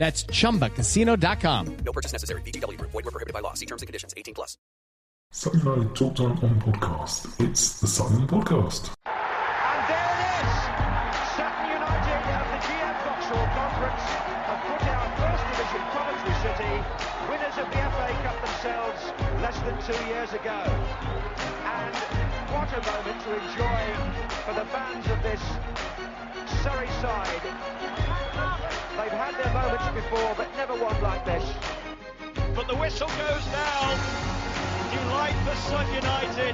[0.00, 1.76] That's chumbacasino.com.
[1.84, 2.40] No purchase necessary.
[2.40, 2.90] VGW Group.
[2.90, 3.52] Void were prohibited by law.
[3.52, 4.14] See terms and conditions.
[4.16, 4.56] 18 plus.
[5.30, 7.28] Something United Talk Time on podcast.
[7.38, 8.96] It's the Sutton Podcast.
[9.04, 10.56] And there it is.
[11.36, 14.04] Sutton United of the GM Vauxhall Conference
[14.48, 16.74] have put out First Division Coventry City,
[17.28, 19.00] winners of the FA Cup themselves
[19.44, 20.60] less than two years ago.
[21.76, 21.94] And
[22.56, 23.82] what a moment to enjoy
[24.48, 25.44] for the fans of this
[26.64, 28.09] Surrey side.
[29.00, 31.40] They've had their moments before, but never one like this.
[32.52, 33.96] But the whistle goes now.
[34.92, 36.52] New life for Sutton United.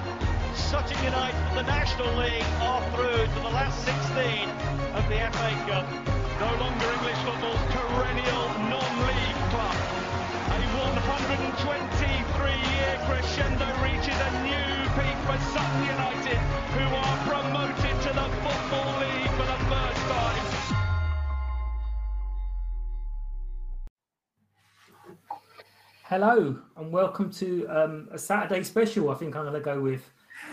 [0.54, 4.46] Sutton United from the National League are through to the last 16
[4.94, 5.90] of the FA Cup.
[6.38, 9.74] No longer English football's perennial non-league club.
[10.54, 16.38] A 123-year crescendo reaches a new peak for Sutton United,
[16.78, 18.85] who are promoted to the Football
[26.08, 29.10] Hello and welcome to um, a Saturday special.
[29.10, 30.08] I think I'm going to go with.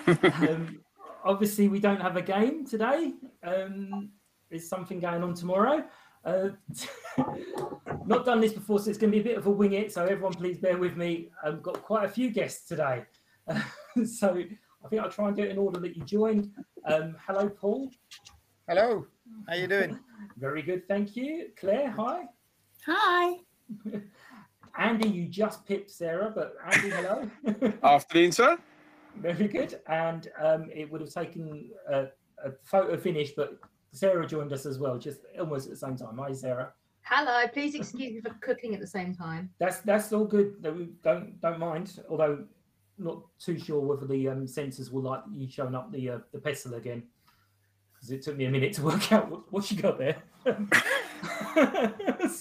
[0.49, 0.79] um,
[1.23, 3.13] obviously, we don't have a game today.
[3.43, 4.09] Um,
[4.49, 5.83] there's something going on tomorrow.
[6.25, 6.49] Uh,
[8.07, 9.93] not done this before, so it's going to be a bit of a wing it.
[9.93, 11.29] So everyone, please bear with me.
[11.45, 13.03] I've got quite a few guests today,
[14.07, 14.29] so
[14.83, 16.51] I think I'll try and do it in order that you joined.
[16.91, 17.91] Um, hello, Paul.
[18.67, 19.05] Hello.
[19.45, 19.99] How are you doing?
[20.35, 21.49] Very good, thank you.
[21.59, 22.23] Claire, hi.
[22.87, 23.35] Hi.
[24.77, 27.29] Andy, you just pipped Sarah, but Andy, hello.
[27.83, 28.57] Afternoon, sir.
[29.17, 29.79] Very good.
[29.87, 32.07] And um, it would have taken a,
[32.43, 33.59] a photo finish, but
[33.91, 36.17] Sarah joined us as well, just almost at the same time.
[36.17, 36.73] Hi, Sarah.
[37.03, 37.47] Hello.
[37.53, 39.51] Please excuse me for cooking at the same time.
[39.59, 40.55] That's that's all good.
[40.63, 41.99] We Don't don't mind.
[42.09, 42.45] Although
[42.97, 46.39] not too sure whether the um, censors will like you showing up the uh, the
[46.39, 47.03] pestle again,
[47.93, 50.23] because it took me a minute to work out what, what you got there.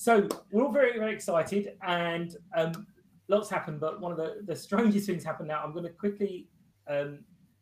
[0.00, 2.86] so we're all very very excited, and um,
[3.28, 3.80] lots happened.
[3.80, 5.62] But one of the the strangest things happened now.
[5.62, 6.48] I'm going to quickly.
[6.88, 7.18] Um,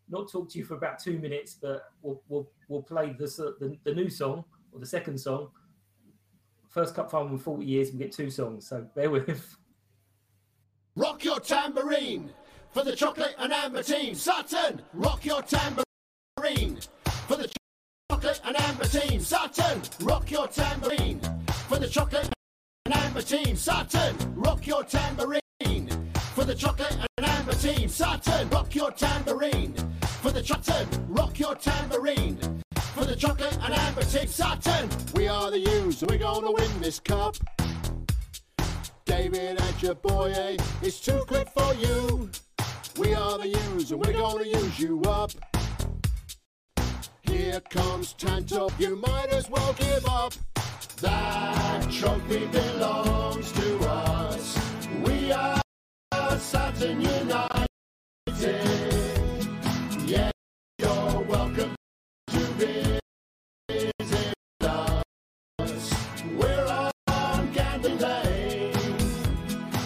[0.09, 3.27] not talk to you for about two minutes, but we'll we'll, we'll play the,
[3.59, 5.49] the the new song or the second song.
[6.69, 9.57] First cup final in 40 years, we get two songs, so bear with.
[10.95, 12.31] Rock your tambourine
[12.71, 14.15] for the chocolate and amber team.
[14.15, 16.79] Sutton, rock your tambourine
[17.27, 17.51] for the
[18.09, 19.21] chocolate and amber team.
[19.21, 21.21] Sutton, rock your tambourine
[21.79, 22.29] for the chocolate
[22.87, 23.55] and amber team.
[23.55, 25.89] Sutton, rock your tambourine
[26.35, 27.89] for the chocolate and amber team.
[27.89, 29.75] Sutton, rock your tambourine
[30.21, 32.37] for the Sutton, rock your tambourine
[32.95, 34.27] for the chocolate and amber team.
[34.27, 37.37] Sutton, we are the U's and we're gonna win this cup.
[39.05, 40.57] David and your boy, eh?
[40.83, 42.29] It's too quick for you.
[42.99, 45.31] We are the U's and we're gonna use you up.
[47.23, 50.35] Here comes Tanto, you might as well give up.
[51.01, 54.59] That trophy belongs to us.
[55.05, 55.61] We are
[56.39, 57.69] Sutton United.
[60.05, 60.31] Yeah,
[60.81, 61.77] you're welcome
[62.31, 63.01] to visit
[64.63, 65.95] us.
[66.37, 68.75] We're on Gandhi Lane.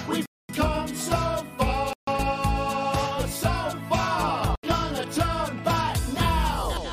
[0.08, 1.92] We've come so far,
[3.26, 4.56] so far.
[4.64, 6.86] Gonna turn back now.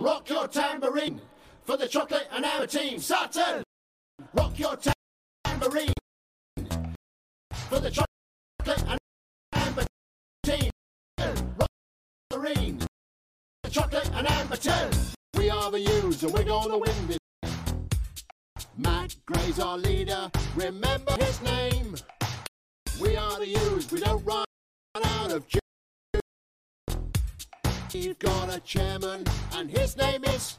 [0.00, 1.20] Rock your tambourine
[1.64, 2.98] for the chocolate and amber team.
[2.98, 3.62] Sutton,
[4.34, 4.76] rock your
[5.44, 5.92] tambourine
[7.68, 8.98] for the chocolate and
[9.54, 9.84] amber
[10.42, 10.70] team.
[11.18, 11.68] Rock
[12.36, 12.80] ring,
[13.62, 14.90] the chocolate and amber team.
[15.36, 17.18] We are the U's and we're gonna win this.
[18.76, 21.96] Matt Gray's our leader, remember his name.
[23.00, 24.44] We are the U's, we don't run
[25.04, 25.60] out of juice.
[27.94, 29.24] We've got a chairman,
[29.54, 30.58] and his name is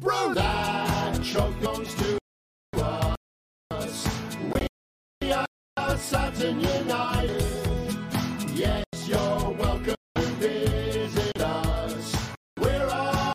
[0.00, 0.34] Bruce.
[0.34, 2.18] That choke goes to
[2.82, 4.08] us.
[5.20, 7.44] We are Sutton United.
[8.54, 12.16] Yes, you're welcome to visit us.
[12.58, 13.34] We're on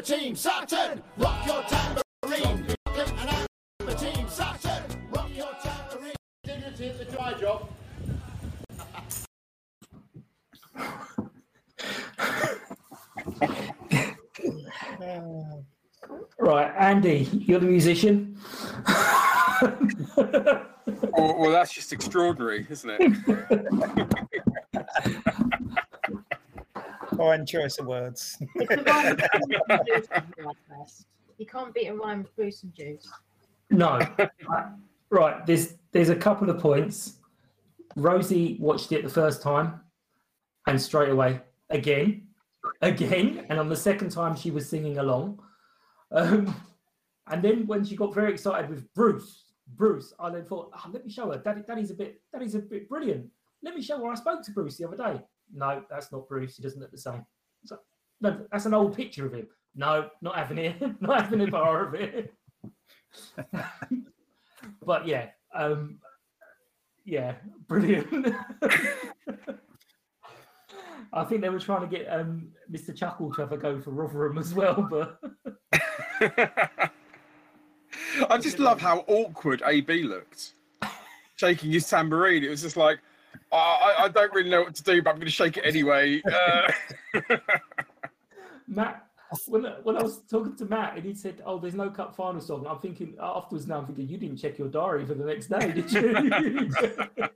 [0.00, 1.02] chocolate amber team, Sutton.
[1.18, 3.48] Rock your tambourine, chocolate and
[3.80, 4.82] amber team, Sutton.
[5.10, 6.14] Rock your tambourine.
[6.44, 7.68] Dignity at the dry job.
[16.38, 18.38] Right, Andy, you're the musician.
[20.16, 24.36] well, well, that's just extraordinary, isn't it?
[27.20, 28.38] Fine choice of words.
[28.58, 28.66] You
[31.46, 33.06] can't beat a rhyme with Bruce and Juice.
[33.68, 34.00] No.
[35.10, 37.18] right, there's there's a couple of points.
[37.94, 39.82] Rosie watched it the first time
[40.66, 42.26] and straight away, again,
[42.80, 43.44] again.
[43.50, 45.42] And on the second time, she was singing along.
[46.12, 46.54] Um,
[47.26, 49.44] and then when she got very excited with Bruce,
[49.76, 51.36] Bruce, I then thought, oh, let me show her.
[51.36, 53.26] Daddy, Daddy's a bit, Daddy's a bit brilliant.
[53.62, 54.10] Let me show her.
[54.10, 55.20] I spoke to Bruce the other day.
[55.52, 56.56] No, that's not Bruce.
[56.56, 57.24] He doesn't look the same.
[57.64, 57.78] So,
[58.20, 59.48] no, that's an old picture of him.
[59.74, 60.76] No, not having it.
[61.00, 62.34] not having a bar of it.
[64.84, 65.98] but yeah, um,
[67.04, 67.34] yeah,
[67.66, 68.34] brilliant.
[71.12, 72.94] I think they were trying to get um, Mr.
[72.96, 75.18] Chuckle to have a go for Rotherham as well, but
[78.28, 80.54] I just love how awkward AB looked,
[81.36, 82.44] shaking his tambourine.
[82.44, 83.00] It was just like,
[83.52, 85.64] "Oh, I, I don't really know what to do, but I'm going to shake it
[85.64, 86.22] anyway.
[86.22, 86.72] Uh,
[88.68, 89.06] Matt,
[89.46, 92.40] when, when I was talking to Matt and he said, "Oh, there's no cup final
[92.40, 93.66] song," I'm thinking afterwards.
[93.66, 96.70] Now I'm thinking, you didn't check your diary for the next day, did you?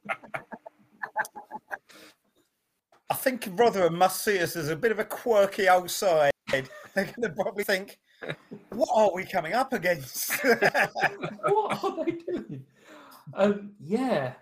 [3.10, 6.32] I think Rotherham must see us as a bit of a quirky outside.
[6.50, 6.64] They're
[6.94, 7.98] going to probably think,
[8.70, 10.32] what are we coming up against?
[10.42, 12.64] what are they doing?
[13.34, 14.34] Um, yeah,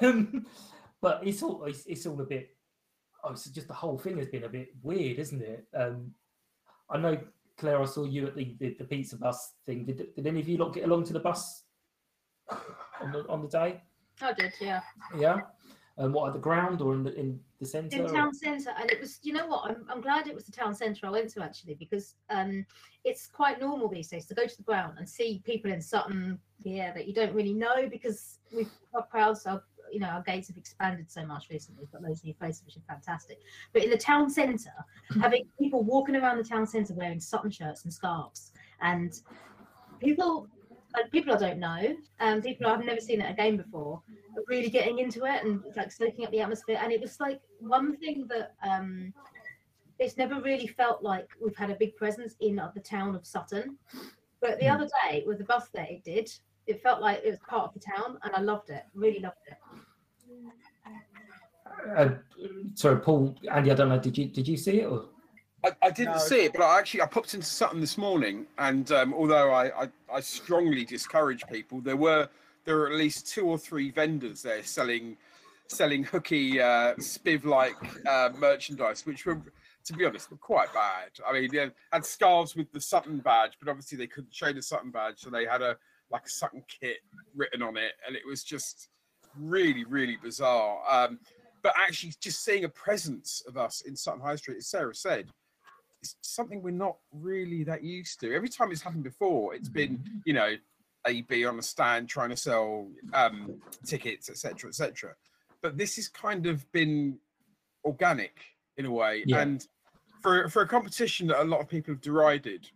[0.00, 0.46] Um,
[1.04, 2.56] but it's all it's, it's all a bit.
[3.22, 5.66] Oh, it's just the whole thing has been a bit weird, isn't it?
[5.76, 6.12] Um,
[6.88, 7.18] I know,
[7.58, 7.82] Claire.
[7.82, 9.84] I saw you at the, the, the pizza bus thing.
[9.84, 11.64] Did, did any of you lot get along to the bus
[13.02, 13.82] on the on the day?
[14.22, 14.80] I did, yeah.
[15.18, 15.40] Yeah.
[15.98, 17.98] And what at the ground or in the in the centre?
[17.98, 20.52] in town centre and it was you know what I'm, I'm glad it was the
[20.52, 22.66] town centre i went to actually because um
[23.04, 26.38] it's quite normal these days to go to the ground and see people in sutton
[26.62, 29.62] yeah that you don't really know because we've our crowds are
[29.94, 32.62] you know our gates have expanded so much recently we've got loads of new faces
[32.64, 33.38] which is fantastic
[33.72, 34.70] but in the town centre
[35.20, 38.52] having people walking around the town centre wearing sutton shirts and scarves
[38.82, 39.20] and
[40.00, 40.48] people
[41.10, 44.02] people I don't know, um, people I've never seen at a game before,
[44.36, 46.78] are really getting into it and like soaking up the atmosphere.
[46.80, 49.12] And it was like one thing that um,
[49.98, 53.26] it's never really felt like we've had a big presence in uh, the town of
[53.26, 53.76] Sutton.
[54.40, 56.30] But the other day with the bus that it did,
[56.66, 58.84] it felt like it was part of the town, and I loved it.
[58.94, 59.56] Really loved it.
[61.96, 62.10] Uh,
[62.74, 63.70] sorry, Paul, Andy.
[63.70, 63.98] I don't know.
[63.98, 64.86] Did you did you see it?
[64.86, 65.06] Or?
[65.64, 68.90] I, I didn't see it, but I actually I popped into Sutton this morning, and
[68.92, 72.28] um, although I, I, I strongly discourage people, there were
[72.64, 75.16] there were at least two or three vendors there selling
[75.66, 77.76] selling hooky uh, spiv like
[78.06, 79.40] uh, merchandise, which were
[79.84, 81.10] to be honest were quite bad.
[81.26, 84.62] I mean, they had scarves with the Sutton badge, but obviously they couldn't show the
[84.62, 85.76] Sutton badge, so they had a
[86.10, 86.98] like a Sutton kit
[87.34, 88.88] written on it, and it was just
[89.38, 90.80] really really bizarre.
[90.88, 91.18] Um,
[91.62, 95.28] but actually, just seeing a presence of us in Sutton High Street, as Sarah said,
[96.02, 98.34] it's something we're not really that used to.
[98.34, 100.54] Every time it's happened before, it's been, you know,
[101.06, 103.54] AB on a stand trying to sell um,
[103.86, 105.14] tickets, etc., etc.
[105.62, 107.18] But this has kind of been
[107.84, 108.36] organic
[108.76, 109.40] in a way, Yeah.
[109.40, 109.66] and
[110.22, 112.68] for for a competition that a lot of people have derided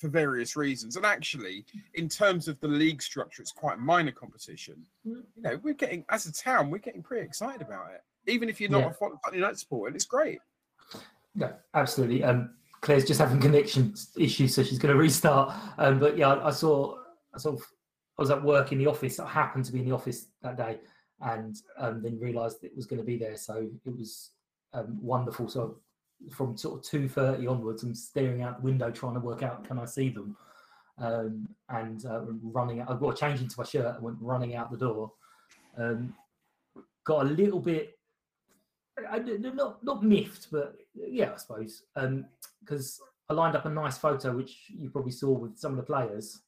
[0.00, 1.64] for various reasons, and actually,
[1.94, 4.82] in terms of the league structure, it's quite a minor competition.
[5.04, 8.60] You know, we're getting as a town, we're getting pretty excited about it, even if
[8.60, 8.90] you're not Yeah.
[8.90, 9.94] a Fo- Fo- United supporter.
[9.94, 10.40] It's great.
[11.34, 12.24] No, absolutely.
[12.24, 15.54] Um, Claire's just having connection issues, so she's going to restart.
[15.76, 16.96] Um, but yeah, I, I saw,
[17.34, 19.20] I saw I was at work in the office.
[19.20, 20.80] I happened to be in the office that day,
[21.20, 23.36] and um, then realised it was going to be there.
[23.36, 24.30] So it was
[24.72, 25.48] um, wonderful.
[25.48, 25.78] So
[26.30, 29.64] from sort of two thirty onwards, I'm staring out the window trying to work out
[29.64, 30.36] can I see them,
[30.98, 32.80] um, and uh, running.
[32.80, 35.12] Out, I got changed into my shirt and went running out the door.
[35.76, 36.14] Um,
[37.04, 37.98] got a little bit,
[39.08, 41.82] I, not not miffed, but yeah, I suppose,
[42.60, 45.82] because I lined up a nice photo which you probably saw with some of the
[45.82, 46.40] players,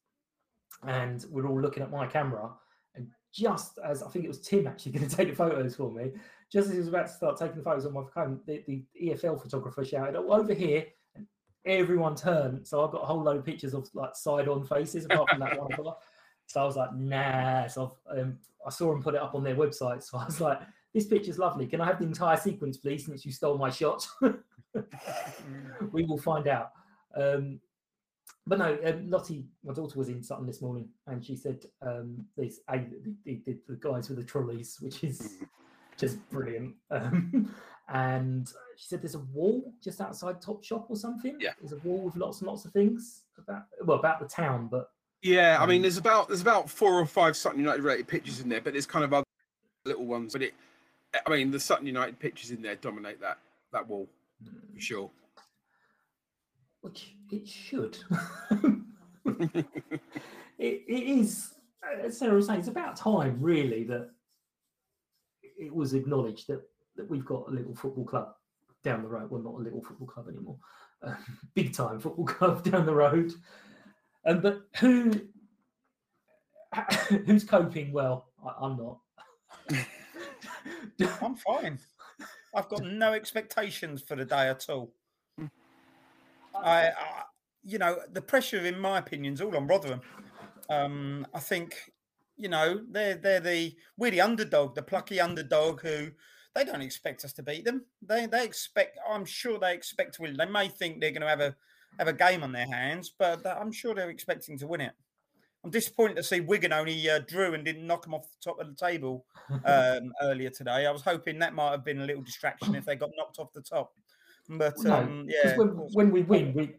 [0.87, 2.51] and we're all looking at my camera.
[2.95, 5.91] And just as I think it was Tim actually going to take the photos for
[5.91, 6.13] me,
[6.53, 8.85] just as he was about to start taking the photos on my phone, the, the
[9.03, 11.27] EFL photographer shouted, "Oh, over here!" And
[11.65, 12.67] everyone turned.
[12.67, 15.59] So I've got a whole load of pictures of like side-on faces, apart from that
[15.79, 15.95] one.
[16.47, 19.57] So I was like, "Nah." So um, I saw him put it up on their
[19.57, 20.03] website.
[20.03, 20.61] So I was like,
[20.93, 21.67] "This picture's lovely.
[21.67, 23.07] Can I have the entire sequence, please?
[23.07, 24.07] Since you stole my shot."
[25.93, 26.73] we will find out.
[27.17, 27.61] Um,
[28.47, 32.27] but no, um, Lottie, my daughter was in Sutton this morning, and she said um,
[32.37, 32.79] there's a,
[33.25, 35.39] the, the, the, guys with the trolleys, which is
[36.03, 36.75] just brilliant.
[36.91, 37.55] Um,
[37.89, 41.37] and she said there's a wall just outside Top Shop or something.
[41.41, 44.69] Yeah, there's a wall with lots and lots of things about well about the town,
[44.71, 44.91] but
[45.21, 48.49] yeah, I mean there's about there's about four or five Sutton United related pictures in
[48.49, 49.27] there, but there's kind of other
[49.85, 50.33] little ones.
[50.33, 50.55] But it,
[51.27, 53.39] I mean the Sutton United pictures in there dominate that
[53.73, 54.09] that wall
[54.75, 55.11] for sure
[56.83, 57.97] which it should.
[59.25, 59.67] it,
[60.59, 61.55] it is,
[62.05, 64.11] as Sarah was saying, it's about time, really, that
[65.63, 66.63] it was acknowledged that,
[66.97, 68.35] that we've got a little football club
[68.83, 69.31] down the road.
[69.31, 70.57] Well, not a little football club anymore,
[71.03, 71.15] uh,
[71.55, 73.33] big time football club down the road.
[74.25, 75.13] Um, but who
[77.27, 78.29] who's coping well?
[78.45, 78.99] I, I'm not.
[81.23, 81.79] I'm fine.
[82.55, 84.93] I've got no expectations for the day at all.
[86.55, 87.23] I, I,
[87.65, 90.01] you know, the pressure, in my opinion, is all on Rotherham.
[90.69, 91.93] Um, I think,
[92.37, 96.11] you know, they're they're the we're the underdog, the plucky underdog who
[96.55, 97.85] they don't expect us to beat them.
[98.07, 98.99] They they expect.
[99.09, 100.37] I'm sure they expect to win.
[100.37, 101.55] They may think they're going to have a
[101.99, 104.93] have a game on their hands, but I'm sure they're expecting to win it.
[105.65, 108.61] I'm disappointed to see Wigan only uh, drew and didn't knock them off the top
[108.61, 109.25] of the table
[109.65, 110.87] um, earlier today.
[110.87, 113.53] I was hoping that might have been a little distraction if they got knocked off
[113.53, 113.93] the top.
[114.49, 116.75] But no, um, yeah, when, when, we win, we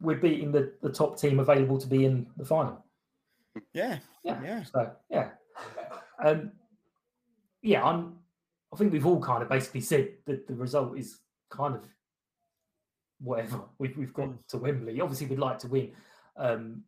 [0.00, 2.83] we're beating the, the top team available to be in the final.
[3.72, 4.62] Yeah, yeah, yeah.
[4.64, 5.30] So yeah,
[6.24, 6.52] um,
[7.62, 7.84] yeah.
[7.84, 8.16] I'm.
[8.72, 11.20] I think we've all kind of basically said that the result is
[11.50, 11.86] kind of
[13.20, 13.60] whatever.
[13.78, 15.00] We've we've gone to Wembley.
[15.00, 15.92] Obviously, we'd like to win,
[16.36, 16.82] um,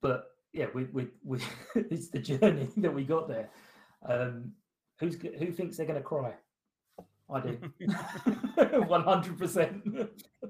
[0.00, 1.38] but yeah, we we, we
[1.74, 3.50] it's the journey that we got there.
[4.08, 4.52] Um,
[4.98, 6.32] who's who thinks they're going to cry?
[7.28, 7.58] I do.
[8.86, 9.82] One hundred percent.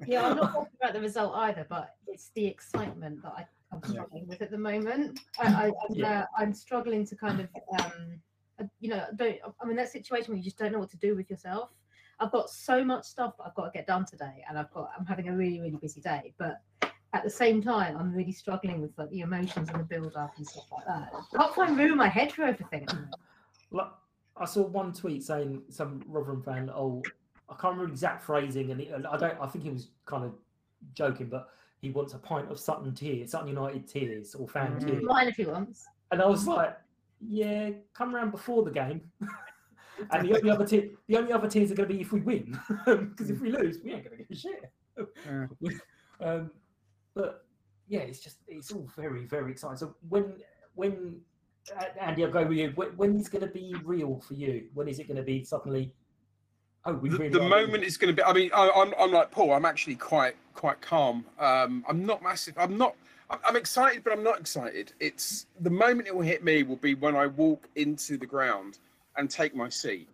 [0.06, 3.90] Yeah, I'm not talking about the result either, but it's the excitement that I, am
[3.90, 5.20] struggling with at the moment.
[5.38, 6.20] I, I, am yeah.
[6.20, 7.48] uh, I'm struggling to kind of,
[7.80, 8.20] um,
[8.60, 9.36] uh, you know, don't.
[9.60, 11.70] I'm in that situation where you just don't know what to do with yourself.
[12.18, 14.90] I've got so much stuff I've got to get done today, and I've got.
[14.98, 16.62] I'm having a really, really busy day, but
[17.12, 20.32] at the same time, I'm really struggling with like the emotions and the build up
[20.36, 21.10] and stuff like that.
[21.34, 22.86] I can't find room in my head for everything.
[23.70, 23.98] Well,
[24.36, 27.02] I saw one tweet saying some Rotherham fan, oh,
[27.48, 29.40] I can't remember exact phrasing, and I don't.
[29.40, 30.32] I think he was kind of
[30.94, 31.48] joking, but
[31.86, 34.88] he wants a pint of Sutton tears, Sutton United tears, or fan mm-hmm.
[34.88, 35.04] tears.
[35.04, 35.86] Mine if he wants.
[36.10, 36.76] And I was like,
[37.20, 39.02] yeah, come around before the game.
[40.10, 42.20] and the only other te- the only other tears are going to be if we
[42.20, 44.72] win, because if we lose, we ain't going to get shit.
[45.60, 45.70] Yeah.
[46.20, 46.50] um,
[47.14, 47.44] but
[47.88, 49.76] yeah, it's just it's all very very exciting.
[49.76, 50.34] So when
[50.74, 51.20] when
[52.00, 52.70] Andy, I'll go with you.
[52.70, 54.66] When is going to be real for you?
[54.74, 55.94] When is it going to be suddenly?
[56.86, 58.22] Oh, we really the, the moment is going to be.
[58.22, 59.52] I mean, I, am I'm, I'm like Paul.
[59.52, 61.26] I'm actually quite quite calm.
[61.38, 62.54] Um, I'm not massive.
[62.56, 62.94] I'm not.
[63.28, 64.92] I'm excited, but I'm not excited.
[65.00, 68.78] It's the moment it will hit me will be when I walk into the ground
[69.16, 70.08] and take my seat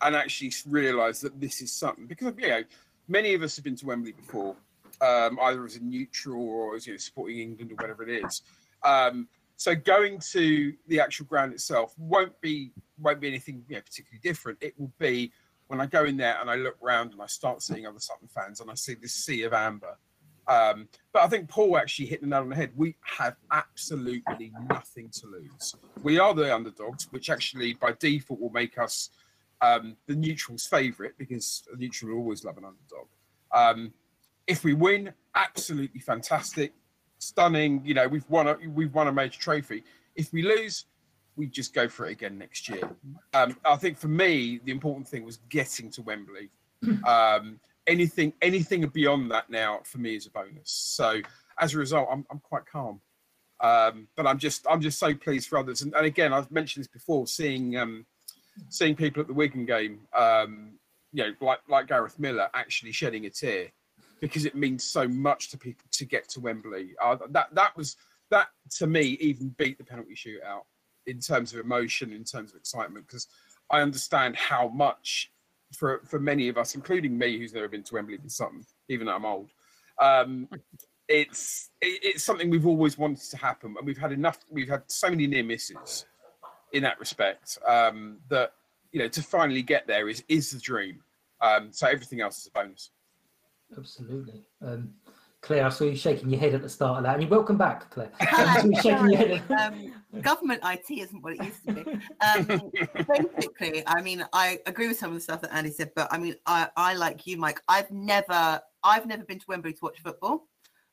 [0.00, 2.06] and actually realise that this is something.
[2.06, 2.62] Because you know,
[3.06, 4.56] many of us have been to Wembley before,
[5.02, 8.40] um, either as a neutral or as you know, supporting England or whatever it is.
[8.82, 13.82] Um, so going to the actual ground itself won't be won't be anything you know,
[13.82, 14.58] particularly different.
[14.62, 15.32] It will be
[15.68, 18.28] when I go in there and I look around and I start seeing other Sutton
[18.28, 19.96] fans and I see this sea of amber.
[20.46, 22.70] Um, but I think Paul actually hit the nail on the head.
[22.76, 25.74] We have absolutely nothing to lose.
[26.02, 29.10] We are the underdogs, which actually by default will make us
[29.62, 33.08] um, the neutral's favourite because a neutral will always love an underdog.
[33.52, 33.94] Um,
[34.46, 36.74] if we win, absolutely fantastic
[37.18, 37.80] stunning.
[37.84, 39.84] You know, we've won a we've won a major trophy.
[40.14, 40.84] If we lose,
[41.36, 42.88] we just go for it again next year.
[43.32, 46.50] Um, I think for me, the important thing was getting to Wembley.
[47.06, 50.70] Um, anything anything beyond that now for me is a bonus.
[50.70, 51.20] So
[51.58, 53.00] as a result, I'm I'm quite calm.
[53.60, 55.80] Um, but I'm just I'm just so pleased for others.
[55.80, 58.04] And, and again, I've mentioned this before, seeing um,
[58.68, 60.72] seeing people at the Wigan game, um,
[61.12, 63.68] you know, like like Gareth Miller actually shedding a tear
[64.20, 66.94] because it means so much to people to get to Wembley.
[67.02, 67.96] Uh, that that was
[68.30, 70.64] that to me even beat the penalty shootout
[71.06, 73.28] in terms of emotion, in terms of excitement, because
[73.70, 75.30] I understand how much
[75.72, 79.06] for for many of us, including me, who's never been to Wembley for something, even
[79.06, 79.50] though I'm old.
[80.00, 80.48] Um,
[81.08, 84.38] it's it, it's something we've always wanted to happen, and we've had enough.
[84.50, 86.06] We've had so many near misses
[86.72, 88.52] in that respect um, that
[88.92, 91.00] you know to finally get there is is the dream.
[91.40, 92.90] Um, so everything else is a bonus.
[93.76, 94.42] Absolutely.
[94.62, 94.94] Um,
[95.44, 97.58] Claire, I saw you shaking your head at the start of that, and you're welcome
[97.58, 98.10] back, Claire.
[98.20, 99.42] I saw you shaking your head.
[99.60, 101.84] um, government IT isn't what it used to be.
[102.24, 102.72] Um,
[103.06, 106.16] basically, I mean, I agree with some of the stuff that Andy said, but I
[106.16, 107.60] mean, I, I like you, Mike.
[107.68, 110.48] I've never, I've never been to Wembley to watch football.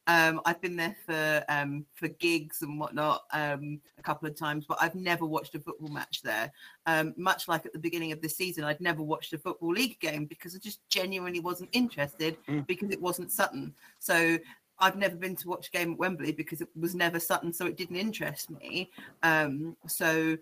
[0.08, 4.66] Um, I've been there for um, for gigs and whatnot um, a couple of times,
[4.68, 6.52] but I've never watched a football match there.
[6.88, 10.00] Um, much like at the beginning of the season, I'd never watched a football league
[10.00, 12.66] game because I just genuinely wasn't interested Mm.
[12.66, 13.74] because it wasn't Sutton.
[14.00, 14.38] So
[14.80, 17.68] I've never been to watch a game at Wembley because it was never Sutton, so
[17.68, 18.90] it didn't interest me.
[19.22, 20.36] Um, so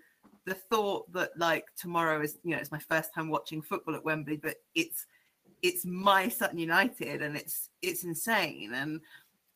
[0.46, 4.04] the thought that like tomorrow is you know it's my first time watching football at
[4.04, 5.04] Wembley, but it's
[5.62, 8.98] it's my Sutton United and it's it's insane and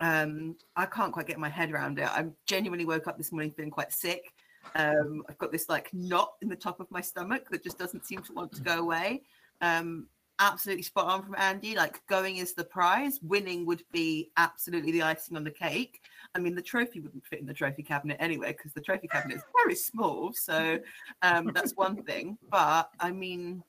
[0.05, 2.05] um I can't quite get my head around it.
[2.05, 4.33] I genuinely woke up this morning feeling quite sick.
[4.75, 8.07] Um I've got this like knot in the top of my stomach that just doesn't
[8.07, 9.23] seem to want to go away.
[9.61, 10.07] Um
[10.41, 11.75] absolutely spot on from Andy.
[11.77, 16.01] Like going is the prize, winning would be absolutely the icing on the cake.
[16.35, 19.37] I mean, the trophy wouldn't fit in the trophy cabinet anyway because the trophy cabinet
[19.37, 20.33] is very small.
[20.33, 20.81] So
[21.23, 22.39] um, that's one thing.
[22.51, 23.63] But I mean,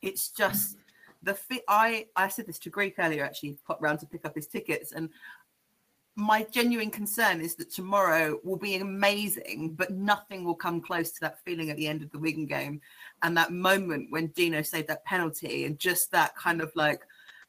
[0.00, 0.76] it's just
[1.22, 1.62] the fit.
[1.68, 3.24] I I said this to Greek earlier.
[3.24, 5.08] Actually, popped round to pick up his tickets, and
[6.14, 11.20] my genuine concern is that tomorrow will be amazing, but nothing will come close to
[11.22, 12.80] that feeling at the end of the Wigan game
[13.22, 17.02] and that moment when Dino saved that penalty and just that kind of like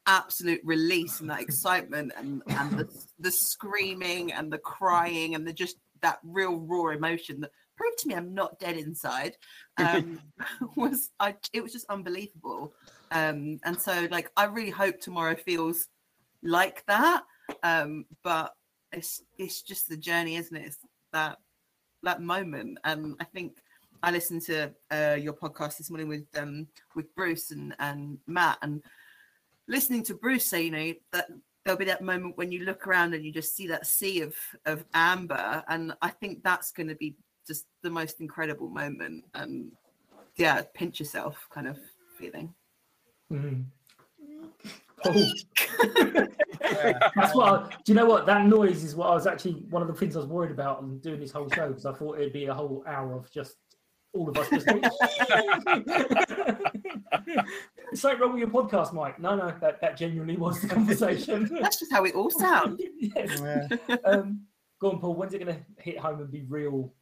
[0.06, 2.88] absolute release and that excitement and, and the,
[3.18, 8.08] the screaming and the crying and the just that real raw emotion that proved to
[8.08, 9.36] me I'm not dead inside
[9.78, 10.20] um,
[10.76, 12.72] was I it was just unbelievable.
[13.10, 15.88] Um, and so like I really hope tomorrow feels
[16.42, 17.24] like that
[17.62, 18.54] um but
[18.96, 20.66] it's it's just the journey isn't it?
[20.66, 20.78] It's
[21.12, 21.38] that
[22.02, 22.78] that moment.
[22.84, 23.56] And i think
[24.02, 28.58] i listened to uh your podcast this morning with um with bruce and and matt
[28.60, 28.82] and
[29.66, 31.28] listening to bruce say you know that
[31.64, 34.34] there'll be that moment when you look around and you just see that sea of
[34.66, 35.64] of amber.
[35.68, 39.24] And i think that's going to be just the most incredible moment.
[39.34, 39.72] And
[40.36, 41.78] yeah pinch yourself kind of
[42.18, 42.54] feeling.
[43.32, 43.64] Mm.
[45.06, 45.26] Oh.
[47.16, 47.48] That's what.
[47.48, 48.94] I, do you know what that noise is?
[48.94, 51.32] What I was actually one of the things I was worried about on doing this
[51.32, 53.56] whole show because I thought it'd be a whole hour of just
[54.14, 54.48] all of us.
[54.48, 54.66] Just
[57.92, 59.18] it's something wrong with your podcast, Mike.
[59.18, 61.48] No, no, that, that genuinely was the conversation.
[61.60, 62.80] That's just how we all sound.
[62.98, 63.42] yes.
[64.04, 64.42] Um,
[64.80, 65.14] go on, Paul.
[65.14, 66.92] When's it going to hit home and be real?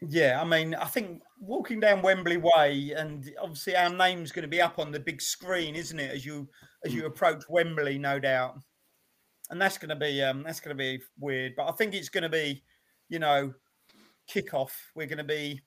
[0.00, 4.48] Yeah, I mean, I think walking down Wembley Way, and obviously our name's going to
[4.48, 6.10] be up on the big screen, isn't it?
[6.10, 6.48] As you
[6.84, 8.58] as you approach Wembley, no doubt,
[9.50, 11.54] and that's going to be um, that's going to be weird.
[11.56, 12.62] But I think it's going to be,
[13.08, 13.54] you know,
[14.30, 14.72] kickoff.
[14.94, 15.62] We're going to be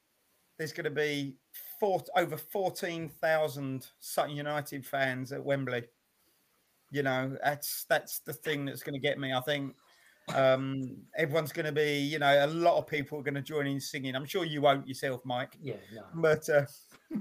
[0.58, 1.38] there's going to be
[1.80, 5.84] four, over fourteen thousand Sutton United fans at Wembley.
[6.90, 9.34] You know, that's that's the thing that's going to get me.
[9.34, 9.76] I think
[10.36, 13.68] um everyone's going to be you know a lot of people are going to join
[13.68, 14.16] in singing.
[14.16, 15.58] I'm sure you won't yourself mike.
[15.62, 16.04] Yeah no.
[16.16, 16.66] but uh,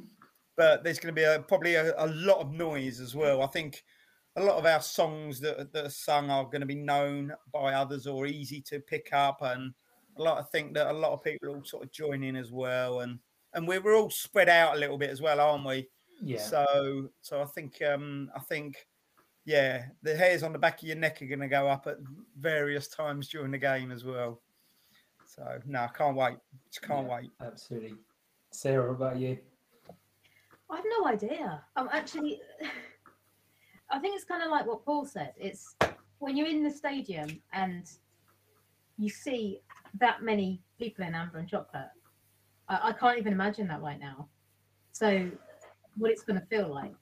[0.57, 3.43] but there's going to be a, probably a, a, lot of noise as well.
[3.43, 3.85] I think
[4.37, 7.75] a lot of our songs that, that are sung are going to be known by
[7.75, 9.73] others or easy to pick up and
[10.19, 12.53] a lot i think that a lot of people will sort of join in as
[12.53, 13.19] well and
[13.55, 15.89] and we're, we're all spread out a little bit as well aren't we?
[16.23, 16.41] Yeah.
[16.41, 18.87] So so i think um i think
[19.47, 21.99] yeah, the hairs on the back of your neck are going to go up at
[22.37, 24.41] various times during the game as well.
[25.25, 26.37] So no, I can't wait.
[26.69, 27.31] Just can't Yeah, wait.
[27.41, 27.95] Absolutely.
[28.51, 29.39] Sarah, what about you?
[30.69, 31.63] I have no idea.
[31.77, 32.41] I'm actually.
[33.91, 35.33] I think it's kind of like what Paul said.
[35.37, 35.77] It's
[36.19, 37.89] when you're in the stadium and
[38.99, 39.61] you see
[40.01, 41.91] that many people in amber and chocolate.
[42.69, 44.27] I, I can't even imagine that right now.
[44.91, 45.31] So,
[45.97, 46.95] what it's going to feel like.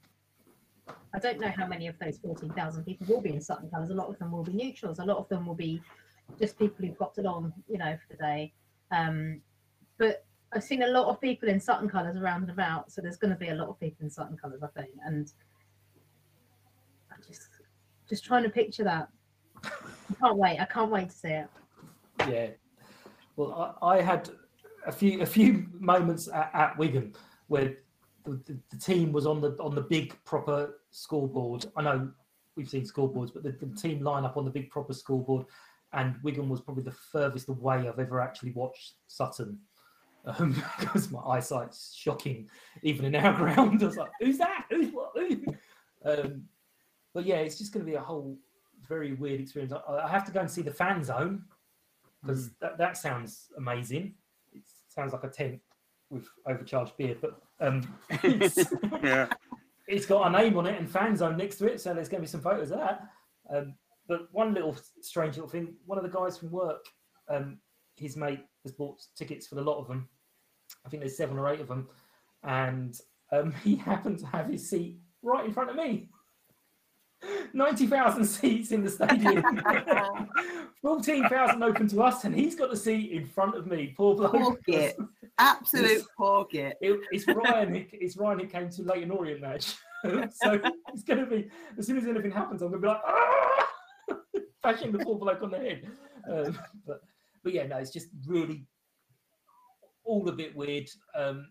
[0.88, 3.90] I don't know how many of those 14,000 people will be in Sutton colours.
[3.90, 4.98] A lot of them will be neutrals.
[4.98, 5.80] A lot of them will be
[6.38, 8.52] just people who've got on, you know, for the day.
[8.90, 9.40] Um,
[9.98, 13.16] but I've seen a lot of people in Sutton colours around and about, so there's
[13.16, 14.90] going to be a lot of people in Sutton colours, I think.
[15.04, 15.32] And
[17.10, 17.48] I just,
[18.08, 19.08] just trying to picture that.
[19.64, 20.58] I can't wait.
[20.58, 21.46] I can't wait to see it.
[22.28, 22.48] Yeah,
[23.36, 24.30] Well, I, I had
[24.86, 27.14] a few a few moments at, at Wigan
[27.48, 27.76] where
[28.24, 31.66] the, the, the team was on the on the big proper scoreboard.
[31.76, 32.10] I know
[32.56, 35.46] we've seen scoreboards, but the, the team line up on the big proper scoreboard,
[35.92, 39.58] and Wigan was probably the furthest away I've ever actually watched Sutton.
[40.26, 42.48] Um, because my eyesight's shocking,
[42.82, 43.82] even in our ground.
[43.82, 44.66] I was like, "Who's that?
[44.70, 45.44] Who's what?" Who?
[46.04, 46.44] Um,
[47.12, 48.36] but yeah, it's just going to be a whole
[48.88, 49.72] very weird experience.
[49.72, 51.44] I, I have to go and see the fan zone
[52.20, 54.14] because that, that sounds amazing.
[54.52, 55.60] It sounds like a tent
[56.10, 57.82] with overcharged beer, but um,
[58.22, 58.72] it's,
[59.02, 59.28] Yeah.
[59.88, 62.20] it's got a name on it and fan zone next to it, so there's going
[62.22, 63.08] to be some photos of that.
[63.54, 63.74] Um,
[64.08, 66.84] but one little strange little thing: one of the guys from work,
[67.28, 67.58] um,
[67.96, 70.08] his mate has bought tickets for the lot of them.
[70.84, 71.88] I think there's seven or eight of them,
[72.42, 72.98] and
[73.32, 76.08] um, he happened to have his seat right in front of me.
[77.52, 79.42] 90,000 seats in the stadium.
[80.82, 83.94] 14,000 open to us, and he's got the seat in front of me.
[83.96, 84.60] Poor bloke.
[85.38, 86.06] Absolute It's-.
[86.80, 87.86] It, it's Ryan.
[87.92, 89.74] It's Ryan who came to Leyton Orient match.
[90.04, 90.60] so
[90.92, 93.68] it's going to be as soon as anything happens, I'm going to be like, "Ah!"
[94.62, 95.88] bashing the poor bloke on the head.
[96.30, 97.00] Um, but
[97.42, 98.66] but yeah, no, it's just really
[100.04, 100.88] all a bit weird.
[101.16, 101.48] Um,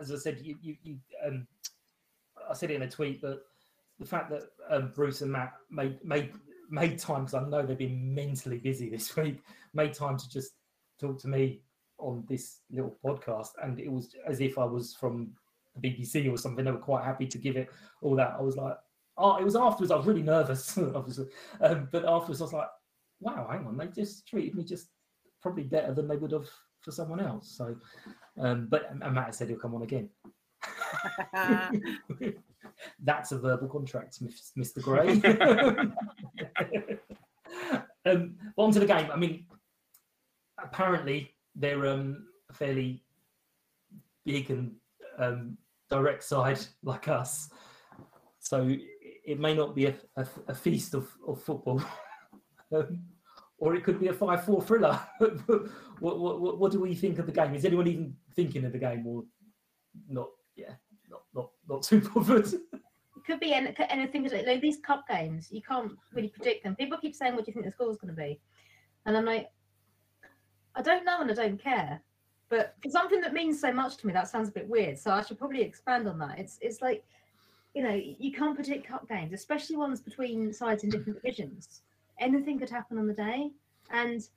[0.00, 1.46] as I said, you you, you um,
[2.50, 3.42] I said it in a tweet, but
[4.00, 6.32] the fact that um, Bruce and Matt made made
[6.70, 9.42] made time because I know they've been mentally busy this week,
[9.74, 10.52] made time to just
[10.98, 11.60] talk to me
[11.98, 15.30] on this little podcast, and it was as if I was from
[15.76, 16.64] the BBC or something.
[16.64, 17.68] They were quite happy to give it
[18.00, 18.34] all that.
[18.38, 18.76] I was like,
[19.18, 19.92] oh, it was afterwards.
[19.92, 21.26] I was really nervous, obviously,
[21.60, 22.68] um, but afterwards I was like,
[23.20, 24.88] wow, hang on, they just treated me just
[25.42, 26.48] probably better than they would have
[26.80, 27.54] for someone else.
[27.56, 27.76] So,
[28.38, 30.08] um, but and Matt said he'll come on again.
[33.02, 34.18] That's a verbal contract,
[34.56, 34.82] Mr.
[34.82, 35.20] Gray.
[38.06, 39.10] um, but on to the game.
[39.12, 39.46] I mean,
[40.62, 43.02] apparently they're um, a fairly
[44.24, 44.72] big and
[45.18, 45.56] um,
[45.88, 47.50] direct side like us,
[48.38, 48.70] so
[49.24, 51.82] it may not be a, a, a feast of, of football,
[52.74, 53.00] um,
[53.58, 54.98] or it could be a five-four thriller.
[55.98, 57.54] what, what, what, what do we think of the game?
[57.54, 59.24] Is anyone even thinking of the game, or
[60.08, 60.28] not?
[60.56, 60.74] Yeah,
[61.10, 62.46] not not not too bothered.
[62.46, 64.28] It could be any- anything.
[64.28, 66.76] Like these cup games, you can't really predict them.
[66.76, 68.40] People keep saying, "What do you think the score's going to be?"
[69.06, 69.50] And I'm like,
[70.74, 72.00] I don't know, and I don't care.
[72.48, 74.98] But for something that means so much to me, that sounds a bit weird.
[74.98, 76.38] So I should probably expand on that.
[76.38, 77.04] It's it's like,
[77.74, 81.82] you know, you can't predict cup games, especially ones between sides in different divisions.
[82.18, 83.50] Anything could happen on the day,
[83.90, 84.28] and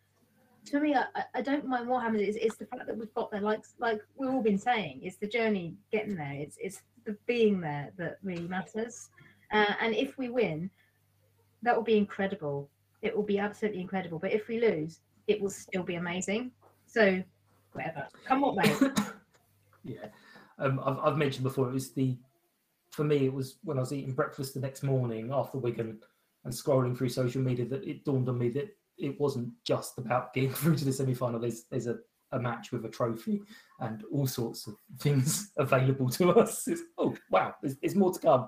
[0.65, 2.21] to me, I, I- don't mind what happens.
[2.21, 5.17] It's, it's the fact that we've got there, like like we've all been saying, it's
[5.17, 6.34] the journey getting there.
[6.34, 9.10] It's it's the being there that really matters.
[9.52, 10.69] Uh, and if we win,
[11.62, 12.69] that will be incredible.
[13.02, 14.19] It will be absolutely incredible.
[14.19, 16.52] But if we lose, it will still be amazing.
[16.86, 17.21] So
[17.73, 18.91] whatever, come on, mate.
[19.86, 20.06] Yeah,
[20.60, 21.67] um, I've, I've mentioned before.
[21.67, 22.15] It was the
[22.91, 23.26] for me.
[23.26, 25.99] It was when I was eating breakfast the next morning after Wigan
[26.45, 30.34] and scrolling through social media that it dawned on me that it wasn't just about
[30.34, 31.39] getting through to the semi final.
[31.39, 31.97] There's there's a,
[32.32, 33.41] a match with a trophy
[33.79, 36.67] and all sorts of things available to us.
[36.67, 38.47] It's, oh wow, there's, there's more to come.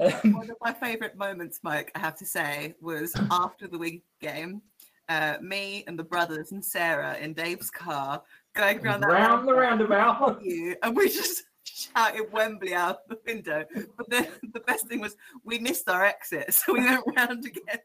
[0.00, 4.02] Um, One of my favourite moments, Mike, I have to say, was after the Wig
[4.20, 4.62] game.
[5.08, 8.22] Uh, me and the brothers and Sarah in Dave's car
[8.54, 10.42] going around Round the roundabout.
[10.42, 11.44] you, and we just
[11.76, 13.64] shouted Wembley out the window.
[13.96, 17.78] But then the best thing was we missed our exit, so we went round again.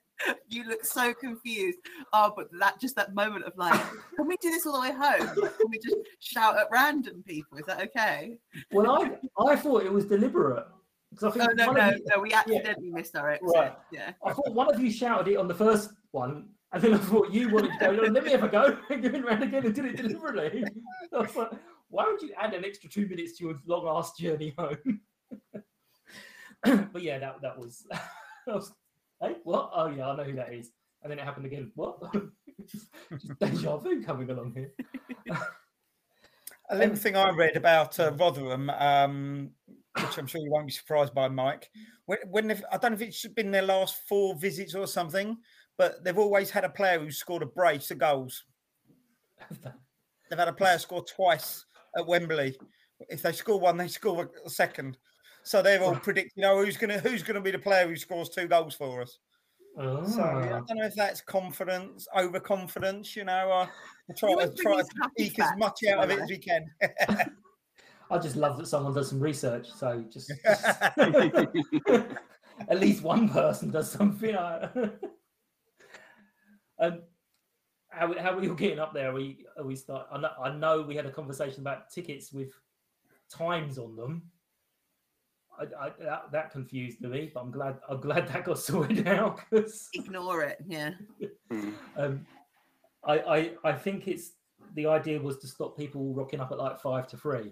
[0.48, 1.80] You look so confused.
[2.14, 3.80] Oh, but that just that moment of like,
[4.16, 5.28] can we do this all the way home?
[5.36, 7.58] Like, can we just shout at random people?
[7.58, 8.38] Is that okay?
[8.72, 10.66] well, I I thought it was deliberate
[11.10, 12.22] because I think Oh no, no, you- no.
[12.22, 13.50] We accidentally missed our exit.
[13.56, 13.76] Right.
[13.92, 14.12] Yeah.
[14.26, 17.32] I thought one of you shouted it on the first one, and then I thought
[17.32, 19.76] you wanted to go, let me have a go, and you went round again and
[19.76, 20.64] did it deliberately.
[21.14, 21.52] I was like,
[21.94, 25.00] why would you add an extra two minutes to your long ass journey home?
[26.92, 28.02] but yeah, that that was, I
[28.48, 28.74] was
[29.22, 29.70] hey, what?
[29.76, 30.72] Oh yeah, I know who that is.
[31.04, 31.72] And then it happened again.
[31.76, 32.00] What?
[32.72, 34.72] just, just deja vu coming along here.
[36.72, 39.52] A little thing I read about uh, Rotherham, um,
[40.02, 41.70] which I'm sure you won't be surprised by, Mike.
[42.06, 45.38] When, when they've- I don't know if it's been their last four visits or something,
[45.78, 48.46] but they've always had a player who scored a brace of goals.
[50.30, 51.66] They've had a player score twice
[51.98, 52.58] at Wembley.
[53.10, 54.98] If they score one, they score a second.
[55.44, 58.48] So they're all predicting, oh, who's gonna who's gonna be the player who scores two
[58.48, 59.20] goals for us.
[59.76, 59.84] So
[60.22, 60.62] I Ah.
[60.62, 63.16] don't know if that's confidence, overconfidence.
[63.16, 63.68] You know, uh,
[64.08, 66.38] we'll try You to try to these eke as much out of it as we
[66.38, 66.66] can.
[68.12, 69.68] I just love that someone does some research.
[69.72, 70.64] So just, just-
[72.70, 74.38] at least one person does something.
[74.38, 74.70] I-
[76.80, 77.02] um,
[77.94, 79.12] how how are we all getting up there?
[79.12, 80.08] Are we are we start?
[80.12, 82.52] I know, I know we had a conversation about tickets with
[83.30, 84.24] times on them.
[85.60, 89.40] I, I, that, that confused me, but I'm glad I'm glad that got sorted out
[89.50, 90.58] because Ignore it.
[90.68, 90.92] Yeah.
[91.98, 92.26] um,
[93.06, 94.32] I, I I think it's
[94.76, 97.52] the idea was to stop people rocking up at like five to three.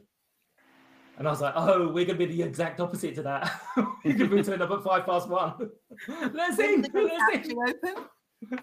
[1.18, 3.62] And I was like, oh, we're gonna be the exact opposite to that.
[4.04, 5.54] we're gonna be turning up at five past one.
[6.34, 7.58] let's in, let's in.
[7.60, 8.60] open?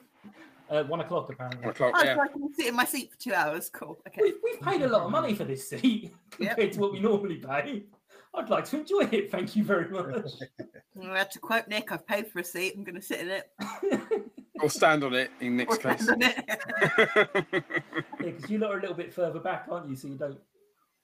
[0.70, 1.60] Uh, one o'clock apparently.
[1.60, 3.70] One o'clock, Oh, so I can sit in my seat for two hours.
[3.72, 3.98] Cool.
[4.06, 4.20] Okay.
[4.22, 7.36] We've, we've paid a lot of money for this seat compared to what we normally
[7.36, 7.84] pay.
[8.34, 9.30] I'd like to enjoy it.
[9.30, 10.26] Thank you very much.
[11.02, 11.90] I had to quote Nick.
[11.90, 12.74] I've paid for a seat.
[12.76, 13.50] I'm going to sit in it.
[14.60, 16.02] Or stand on it in Nick's Or case.
[16.02, 16.44] stand on it.
[17.52, 17.62] Yeah,
[18.18, 19.94] because you lot are a little bit further back, aren't you?
[19.94, 20.36] So you don't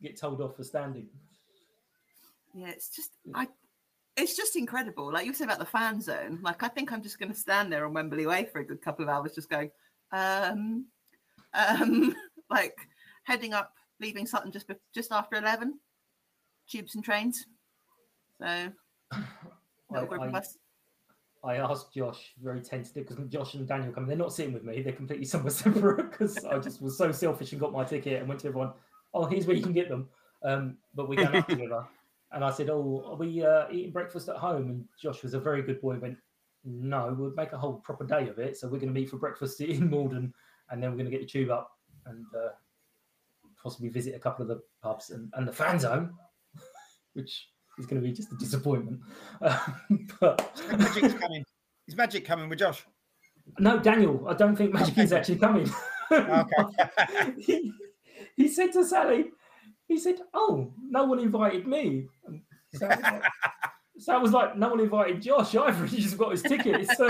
[0.03, 1.07] get told off for standing.
[2.53, 3.47] Yeah, it's just I.
[4.17, 5.13] It's just incredible.
[5.13, 6.39] Like you said about the fan zone.
[6.43, 8.81] Like I think I'm just going to stand there on Wembley Way for a good
[8.81, 9.71] couple of hours, just going,
[10.13, 10.87] um,
[11.53, 12.15] um,
[12.51, 12.77] like
[13.25, 15.81] heading up, leaving Sutton just bef- just after eleven,
[16.69, 17.47] tubes and trains.
[18.41, 18.71] So
[19.91, 20.57] little group I- of us.
[21.43, 24.07] I asked Josh very tentative because Josh and Daniel come.
[24.07, 24.81] They're not sitting with me.
[24.81, 28.29] They're completely somewhere separate because I just was so selfish and got my ticket and
[28.29, 28.73] went to everyone.
[29.13, 30.09] Oh, here's where you can get them.
[30.43, 31.85] Um, but we're going up together.
[32.35, 35.41] And I said, "Oh, are we uh, eating breakfast at home?" And Josh was a
[35.41, 35.99] very good boy.
[35.99, 36.19] Went,
[36.65, 38.57] "No, we'll make a whole proper day of it.
[38.57, 40.35] So we're going to meet for breakfast in Malden,
[40.71, 41.71] and then we're going to get the tube up
[42.07, 42.51] and uh,
[43.63, 46.13] possibly visit a couple of the pubs and, and the fan zone,
[47.15, 49.01] which is going to be just a disappointment."
[50.21, 51.45] But Magic's coming.
[51.87, 52.85] Is Magic coming with Josh?
[53.59, 55.71] No, Daniel, I don't think Magic is actually coming.
[57.39, 57.73] he,
[58.37, 59.27] he said to Sally,
[59.95, 62.09] he said, Oh, no one invited me.
[62.75, 63.23] So, I was like,
[63.99, 65.87] so I was like, No one invited Josh either.
[65.93, 66.89] He just got his ticket.
[66.97, 67.09] So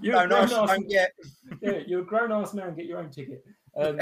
[0.00, 1.12] you're, No, a grown-ass- don't get.
[1.60, 3.44] yeah, you're a grown ass man, get your own ticket.
[3.76, 4.00] Um,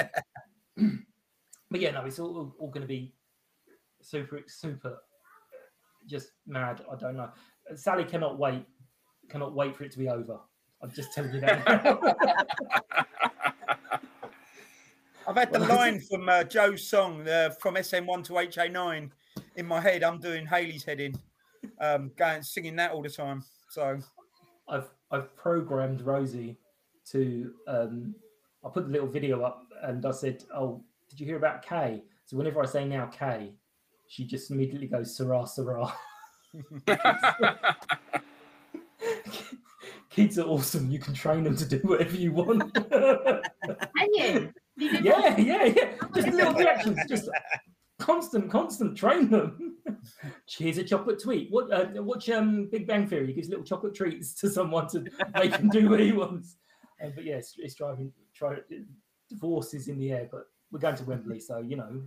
[1.70, 3.12] but yeah, no, it's all, all going to be
[4.00, 4.98] super, super
[6.08, 6.82] just mad.
[6.90, 7.30] I don't know.
[7.74, 8.64] Sally cannot wait,
[9.28, 10.38] cannot wait for it to be over.
[10.82, 13.06] I'm just telling you that.
[15.30, 19.10] I've had the line from uh, Joe's song uh, from SM1 to HA9
[19.54, 20.02] in my head.
[20.02, 21.14] I'm doing Haley's heading,
[21.80, 23.44] um, going singing that all the time.
[23.68, 24.00] So
[24.68, 26.58] I've I've programmed Rosie
[27.12, 28.12] to um
[28.64, 32.02] I put the little video up and I said, Oh, did you hear about K?
[32.24, 33.52] So whenever I say now K,
[34.08, 35.94] she just immediately goes Sarah Sarah.
[40.10, 40.90] Kids are awesome.
[40.90, 42.74] You can train them to do whatever you want.
[42.74, 44.52] Can you?
[44.80, 45.92] Yeah, yeah, yeah.
[46.14, 46.98] Just little reactions.
[47.08, 47.28] Just
[47.98, 48.96] constant, constant.
[48.96, 49.76] Train them.
[50.48, 51.48] Here's a chocolate tweet.
[51.50, 51.72] What?
[51.72, 53.28] Uh, watch um, Big Bang Theory.
[53.28, 56.56] He gives little chocolate treats to someone to make him do what he wants.
[57.02, 58.12] Uh, but yes, it's driving.
[58.34, 58.56] Try
[59.28, 62.02] divorce is in the air, but we're going to Wembley, so you know.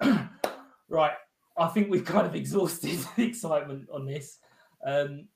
[0.88, 1.12] right.
[1.56, 4.38] I think we've kind of exhausted the excitement on this.
[4.84, 5.28] Um,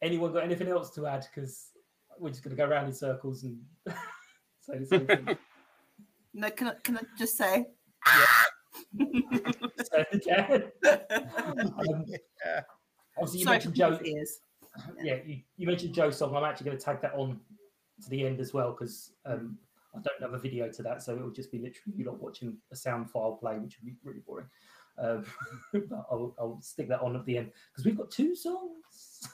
[0.00, 1.26] anyone got anything else to add?
[1.34, 1.72] Because
[2.18, 3.60] we're just going to go around in circles and
[4.60, 5.38] say the same thing.
[6.38, 7.64] No, can I, can I just say?
[10.12, 10.64] Again.
[10.84, 12.04] Um,
[13.16, 13.98] obviously, you Sorry mentioned Joe.
[14.04, 14.40] ears.
[15.02, 16.36] Yeah, you, you mentioned Joe's song.
[16.36, 17.40] I'm actually going to tag that on
[18.02, 19.56] to the end as well because um,
[19.94, 22.20] I don't have a video to that, so it will just be literally you lot
[22.20, 24.48] watching a sound file play, which would be really boring.
[24.98, 25.24] Um,
[25.72, 29.28] but I'll, I'll stick that on at the end because we've got two songs.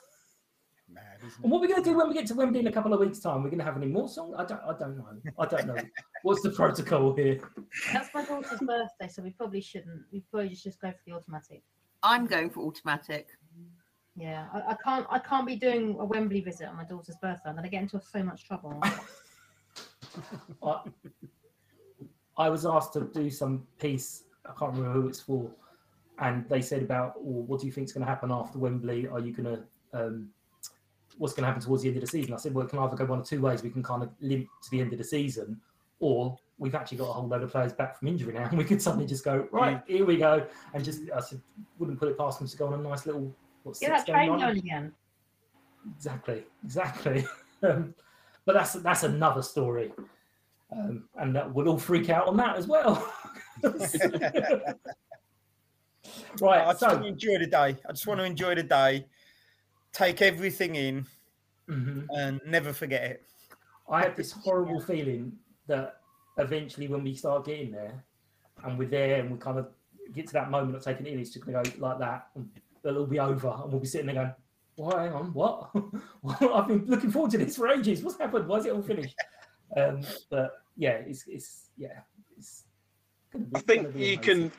[1.41, 2.93] And what are we're going to do when we get to Wembley in a couple
[2.93, 3.43] of weeks' time?
[3.43, 4.35] We're going to have any more songs?
[4.37, 4.61] I don't.
[4.61, 5.07] I don't know.
[5.39, 5.75] I don't know.
[6.23, 7.39] What's the protocol here?
[7.91, 10.01] That's my daughter's birthday, so we probably shouldn't.
[10.11, 11.63] We probably just just go for the automatic.
[12.01, 13.29] I'm going for automatic.
[14.15, 15.07] Yeah, I, I can't.
[15.09, 17.49] I can't be doing a Wembley visit on my daughter's birthday.
[17.49, 18.81] I'm gonna get into so much trouble.
[20.63, 20.81] I,
[22.37, 24.23] I was asked to do some piece.
[24.45, 25.49] I can't remember who it's for,
[26.19, 29.07] and they said about, well, what do you think is going to happen after Wembley?
[29.07, 30.29] Are you going to, um,
[31.17, 32.33] what's going to happen towards the end of the season?
[32.33, 33.63] I said, well, it can either go one of two ways.
[33.63, 35.59] We can kind of limp to the end of the season,
[35.99, 38.63] or we've actually got a whole load of players back from injury now, and we
[38.63, 41.41] could suddenly just go right here we go, and just I said,
[41.79, 44.07] wouldn't put it past them to go on a nice little what, Get that six
[44.07, 44.93] game train going again.
[45.95, 47.25] Exactly, exactly.
[47.63, 47.93] um,
[48.45, 49.91] but that's that's another story,
[50.71, 53.11] um, and that we'll all freak out on that as well.
[53.63, 53.75] right,
[56.41, 57.77] I just so want to enjoy the day.
[57.87, 59.05] I just want to enjoy the day,
[59.93, 61.05] take everything in,
[61.69, 62.07] Mhm.
[62.17, 63.23] and never forget it.
[63.89, 66.01] I had this horrible feeling that
[66.37, 68.03] eventually, when we start getting there,
[68.63, 69.71] and we're there, and we kind of
[70.13, 72.27] get to that moment of taking it in, it's just going to go like that,
[72.35, 72.49] and
[72.83, 74.33] it'll be over, and we'll be sitting there going,
[74.77, 75.69] well, hang on, what?
[76.53, 78.03] I've been looking forward to this for ages.
[78.03, 78.47] What's happened?
[78.47, 79.15] Why is it all finished?
[79.77, 81.99] Um, but yeah, it's it's yeah,
[82.37, 82.63] it's.
[83.31, 84.49] Gonna be, I think gonna be you amazing.
[84.49, 84.51] can.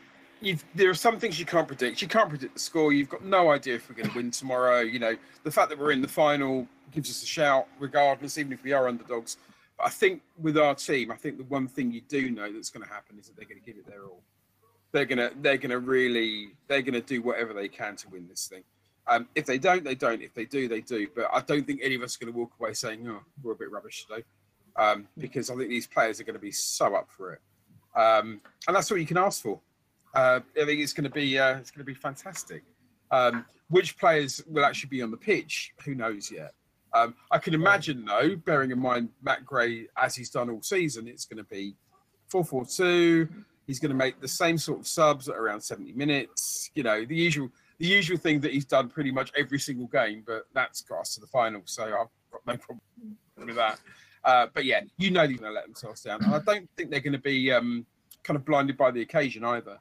[0.44, 2.02] You've, there are some things you can't predict.
[2.02, 2.92] You can't predict the score.
[2.92, 4.80] You've got no idea if we're going to win tomorrow.
[4.80, 8.52] You know, the fact that we're in the final gives us a shout, regardless, even
[8.52, 9.38] if we are underdogs.
[9.78, 12.68] But I think with our team, I think the one thing you do know that's
[12.68, 14.20] going to happen is that they're going to give it their all.
[14.92, 18.62] They're gonna, they're gonna really, they're gonna do whatever they can to win this thing.
[19.08, 20.22] Um, if they don't, they don't.
[20.22, 21.08] If they do, they do.
[21.16, 23.52] But I don't think any of us are going to walk away saying, "Oh, we're
[23.52, 24.22] a bit rubbish today,"
[24.76, 27.40] um, because I think these players are going to be so up for it,
[27.98, 29.58] um, and that's what you can ask for.
[30.14, 32.62] Uh, I think it's going to be uh, it's going to be fantastic.
[33.10, 35.72] Um, which players will actually be on the pitch?
[35.84, 36.52] Who knows yet?
[36.92, 41.08] Um, I can imagine, though, bearing in mind Matt Gray as he's done all season,
[41.08, 41.74] it's going to be
[42.32, 43.28] 4-4-2.
[43.66, 46.70] He's going to make the same sort of subs at around 70 minutes.
[46.74, 50.22] You know, the usual the usual thing that he's done pretty much every single game,
[50.24, 51.90] but that's got us to the final, so I've
[52.30, 52.80] got no problem
[53.36, 53.80] with that.
[54.24, 56.22] Uh, but yeah, you know they're going to let themselves down.
[56.22, 57.84] And I don't think they're going to be um,
[58.22, 59.78] kind of blinded by the occasion either.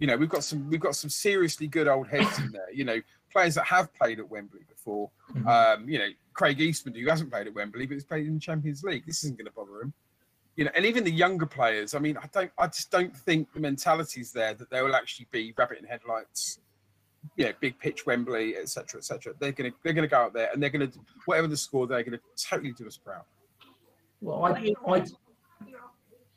[0.00, 2.72] You know, we've got some we've got some seriously good old heads in there.
[2.72, 5.10] You know, players that have played at Wembley before.
[5.46, 8.40] Um, you know, Craig Eastmond, who hasn't played at Wembley but has played in the
[8.40, 9.06] Champions League.
[9.06, 9.92] This isn't going to bother him.
[10.56, 11.94] You know, and even the younger players.
[11.94, 15.26] I mean, I don't, I just don't think the mentality's there that they will actually
[15.30, 16.58] be rabbit in headlights.
[17.36, 19.34] You know, big pitch Wembley, etc., etc.
[19.38, 20.90] They're gonna, they're gonna go out there and they're gonna,
[21.26, 23.24] whatever the score, they're gonna totally do us proud.
[24.22, 25.04] Well, I, I,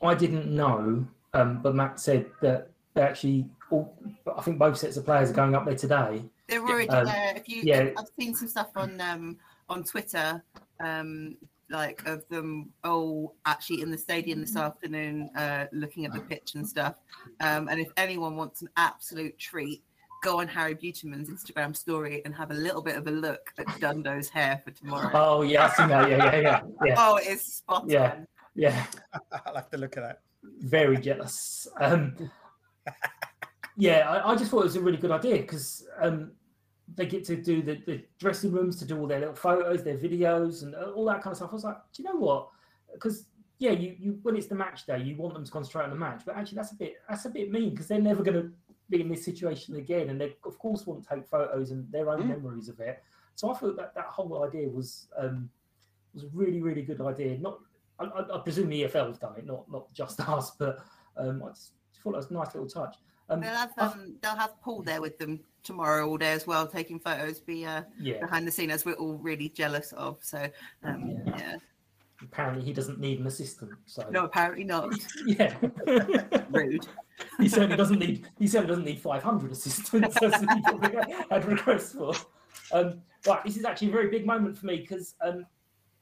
[0.02, 3.96] I didn't know, um, but Matt said that they actually, all,
[4.38, 6.24] I think both sets of players are going up there today.
[6.48, 7.34] They're already Um, there.
[7.36, 7.90] If you, yeah.
[7.98, 9.38] I've seen some stuff on um,
[9.70, 10.44] on Twitter,
[10.80, 11.38] um,
[11.70, 16.56] like of them all actually in the stadium this afternoon, uh, looking at the pitch
[16.56, 16.96] and stuff.
[17.40, 19.82] Um, and if anyone wants an absolute treat,
[20.22, 23.66] go on Harry Beautyman's Instagram story and have a little bit of a look at
[23.80, 25.10] Dundo's hair for tomorrow.
[25.14, 26.10] Oh yeah, I've seen that.
[26.10, 26.96] Yeah, yeah, yeah, yeah.
[26.98, 28.28] Oh, it's spot yeah, on.
[28.54, 28.86] yeah.
[29.46, 30.20] I'll have to look at that.
[30.60, 31.68] Very jealous.
[31.80, 32.30] Um,
[33.78, 36.32] yeah, I, I just thought it was a really good idea because um,
[36.96, 39.98] they get to do the, the dressing rooms to do all their little photos, their
[39.98, 41.50] videos, and uh, all that kind of stuff.
[41.52, 42.50] I was like, do you know what?
[42.94, 43.28] Because
[43.60, 45.96] yeah, you, you when it's the match day, you want them to concentrate on the
[45.96, 48.52] match, but actually that's a bit that's a bit mean because they're never going to
[48.90, 52.10] be in this situation again, and they of course want to take photos and their
[52.10, 52.30] own Mm.
[52.30, 53.02] memories of it.
[53.36, 55.50] So I thought that that whole idea was um,
[56.14, 57.38] was a really really good idea.
[57.38, 57.60] Not
[58.00, 60.84] I, I, I presume the EFL have done it, not not just us, but
[61.18, 61.72] um, I just
[62.04, 62.96] thought it was a nice little touch.
[63.30, 66.68] Um, They'll have um, they'll have Paul there with them tomorrow all day as well,
[66.68, 68.20] taking photos, be uh, Yeah.
[68.20, 70.18] behind the scene as we're all really jealous of.
[70.22, 70.50] So
[70.84, 71.38] um, Yeah.
[71.38, 71.56] yeah.
[72.22, 73.72] apparently he doesn't need an assistant.
[73.86, 74.94] So no, apparently not.
[75.26, 75.56] yeah,
[76.50, 76.86] rude.
[77.40, 78.28] he certainly doesn't need.
[78.40, 80.48] He certainly doesn't need 500 assistants as he
[81.30, 82.14] had requests for.
[82.74, 85.46] Um, right, this is actually a very big moment for me because um,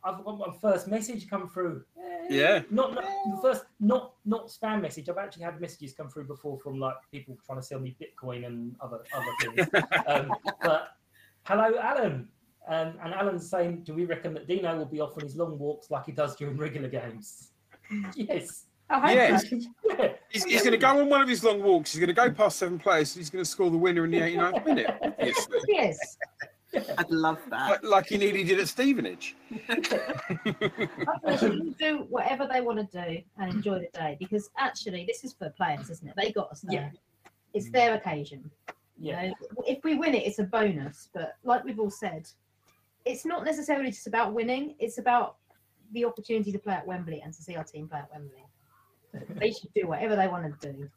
[0.03, 1.83] I've got my first message come through.
[2.29, 2.61] Yeah.
[2.69, 5.09] Not, not the first, not not spam message.
[5.09, 8.45] I've actually had messages come through before from like people trying to sell me Bitcoin
[8.45, 9.67] and other other things.
[10.07, 10.89] um, but
[11.43, 12.27] hello, Alan.
[12.67, 15.57] Um, and Alan's saying, do we reckon that Dino will be off on his long
[15.57, 17.51] walks like he does during regular games?
[18.15, 18.65] yes.
[18.89, 19.45] Yes.
[19.89, 20.13] Yeah.
[20.29, 21.93] He's, he's going to go on one of his long walks.
[21.93, 23.13] He's going to go past seven players.
[23.13, 24.95] He's going to score the winner in the 89th minute.
[25.01, 25.59] Obviously.
[25.67, 26.17] Yes.
[26.97, 27.69] I'd love that.
[27.69, 29.35] Like, like he nearly did at Stevenage.
[29.67, 35.23] They should do whatever they want to do and enjoy the day because actually this
[35.23, 36.13] is for players, isn't it?
[36.15, 36.91] They got us there.
[36.93, 37.29] Yeah.
[37.53, 38.49] It's their occasion.
[38.97, 39.27] You Yeah.
[39.29, 39.33] know,
[39.67, 41.09] if we win it, it's a bonus.
[41.13, 42.29] But like we've all said,
[43.05, 44.75] it's not necessarily just about winning.
[44.79, 45.37] It's about
[45.91, 48.45] the opportunity to play at Wembley and to see our team play at Wembley.
[49.35, 50.89] They should do whatever they want to do.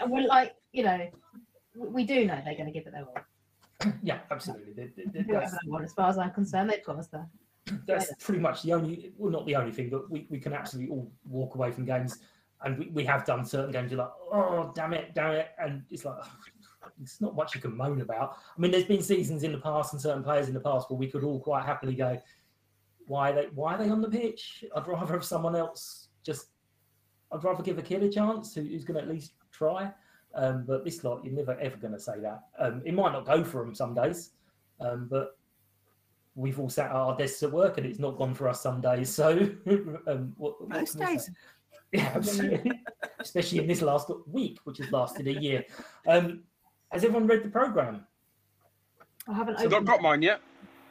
[0.00, 1.08] And we're like, you know,
[1.74, 3.16] we we do know they're going to give it their all.
[4.02, 4.72] Yeah, absolutely.
[4.72, 6.70] They- they- they- That's, want, as far as I'm concerned.
[6.70, 7.28] They've got us there.
[7.86, 10.94] that's pretty much the only, well, not the only thing, but we, we can absolutely
[10.94, 12.18] all walk away from games.
[12.62, 15.48] And we, we have done certain games, you're like, oh, damn it, damn it.
[15.58, 16.16] And it's like,
[17.02, 18.36] it's not much you can moan about.
[18.56, 20.98] I mean, there's been seasons in the past and certain players in the past where
[20.98, 22.20] we could all quite happily go,
[23.06, 24.64] why are they, why are they on the pitch?
[24.74, 26.48] I'd rather have someone else just,
[27.32, 29.90] I'd rather give a kid a chance who, who's going to at least try.
[30.36, 32.44] Um, but this lot, you're never ever going to say that.
[32.58, 34.30] Um, it might not go for them some days,
[34.80, 35.36] um, but
[36.34, 38.80] we've all sat at our desks at work and it's not gone for us some
[38.80, 39.08] days.
[39.08, 39.30] So
[40.06, 41.30] um, what, what Most days.
[41.92, 42.72] Yeah, absolutely.
[43.20, 45.64] Especially in this last week, which has lasted a year.
[46.08, 46.42] Um,
[46.90, 48.04] has everyone read the program?
[49.28, 50.40] I haven't So I've opened got mine yet.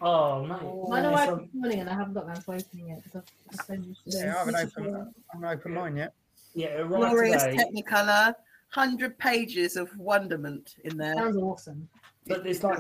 [0.02, 0.90] Oh no!
[0.92, 2.90] I know Yes, I um, opened this morning and I haven't got around to opening
[2.90, 5.98] it because I've just so used to Yeah, I haven't opened, I haven't opened mine
[5.98, 6.14] yet.
[6.54, 7.58] yeah, it arrived Glorious today.
[7.58, 8.34] Technicolor,
[8.74, 11.16] hundred pages of wonderment in there.
[11.16, 11.88] Sounds awesome.
[12.26, 12.80] But there's like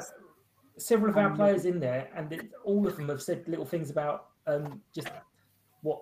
[0.77, 3.65] several of our Um, players in there, and it, all of them have said little
[3.65, 5.09] things about um, just
[5.81, 6.01] what.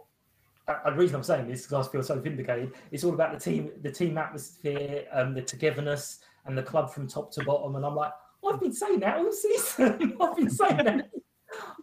[0.67, 2.73] Uh, the reason I'm saying this because I feel so vindicated.
[2.91, 7.07] It's all about the team, the team atmosphere, um, the togetherness, and the club from
[7.07, 7.75] top to bottom.
[7.75, 8.13] And I'm like,
[8.47, 10.15] I've been saying that all season.
[10.21, 11.09] I've been saying that.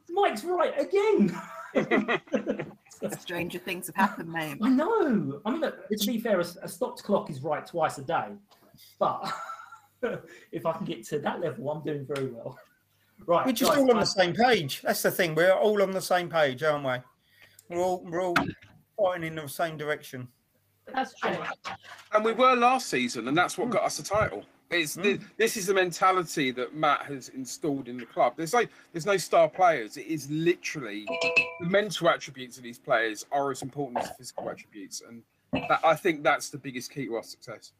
[0.08, 1.38] Mike's right again.
[3.20, 4.58] Stranger things have happened, mate.
[4.62, 5.40] I know.
[5.44, 8.28] I mean, look, to be fair, a, a stopped clock is right twice a day,
[8.98, 9.32] but
[10.52, 12.58] if I can get to that level, I'm doing very well.
[13.26, 14.82] Right, We're just guys, all on I- the uh, same page.
[14.82, 15.34] That's the thing.
[15.34, 17.76] We're all on the same page, aren't we?
[17.76, 18.34] We're all we're all
[18.98, 20.28] fighting in the same direction.
[20.94, 21.36] That's true.
[22.12, 24.44] And we were last season, and that's what got us the title.
[24.70, 28.34] It's the, this is the mentality that Matt has installed in the club.
[28.36, 29.96] There's like there's no star players.
[29.96, 31.06] It is literally
[31.60, 35.94] the mental attributes of these players are as important as physical attributes, and that, I
[35.94, 37.72] think that's the biggest key to our success.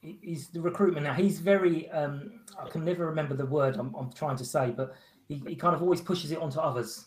[0.00, 1.12] he- he's the recruitment now.
[1.14, 1.88] He's very.
[1.90, 4.96] Um, I can never remember the word I'm, I'm trying to say, but
[5.28, 7.06] he, he kind of always pushes it onto others.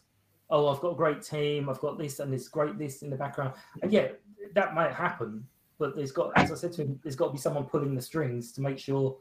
[0.50, 1.70] Oh, I've got a great team.
[1.70, 3.54] I've got this and this great this in the background.
[3.82, 4.10] And yeah,
[4.54, 5.46] that might happen,
[5.78, 8.02] but there's got, as I said to him, there's got to be someone pulling the
[8.02, 9.18] strings to make sure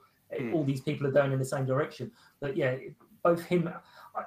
[0.52, 2.10] all these people are going in the same direction.
[2.40, 2.76] But yeah,
[3.22, 3.68] both him.
[4.16, 4.22] I,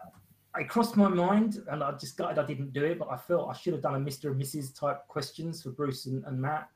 [0.56, 3.00] I crossed my mind, and I just gutted I didn't do it.
[3.00, 4.32] But I felt I should have done a Mr.
[4.32, 4.78] and Mrs.
[4.78, 6.70] type questions for Bruce and, and Matt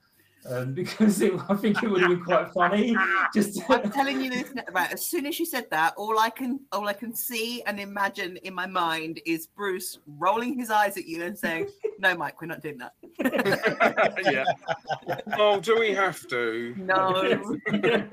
[0.50, 2.96] um, because it, I think it would have been quite funny.
[3.34, 4.92] Just I'm telling you this right.
[4.92, 8.38] As soon as you said that, all I can all I can see and imagine
[8.38, 12.48] in my mind is Bruce rolling his eyes at you and saying, "No, Mike, we're
[12.48, 12.94] not doing that."
[14.32, 14.44] yeah.
[15.38, 16.74] Oh, do we have to?
[16.78, 17.42] No.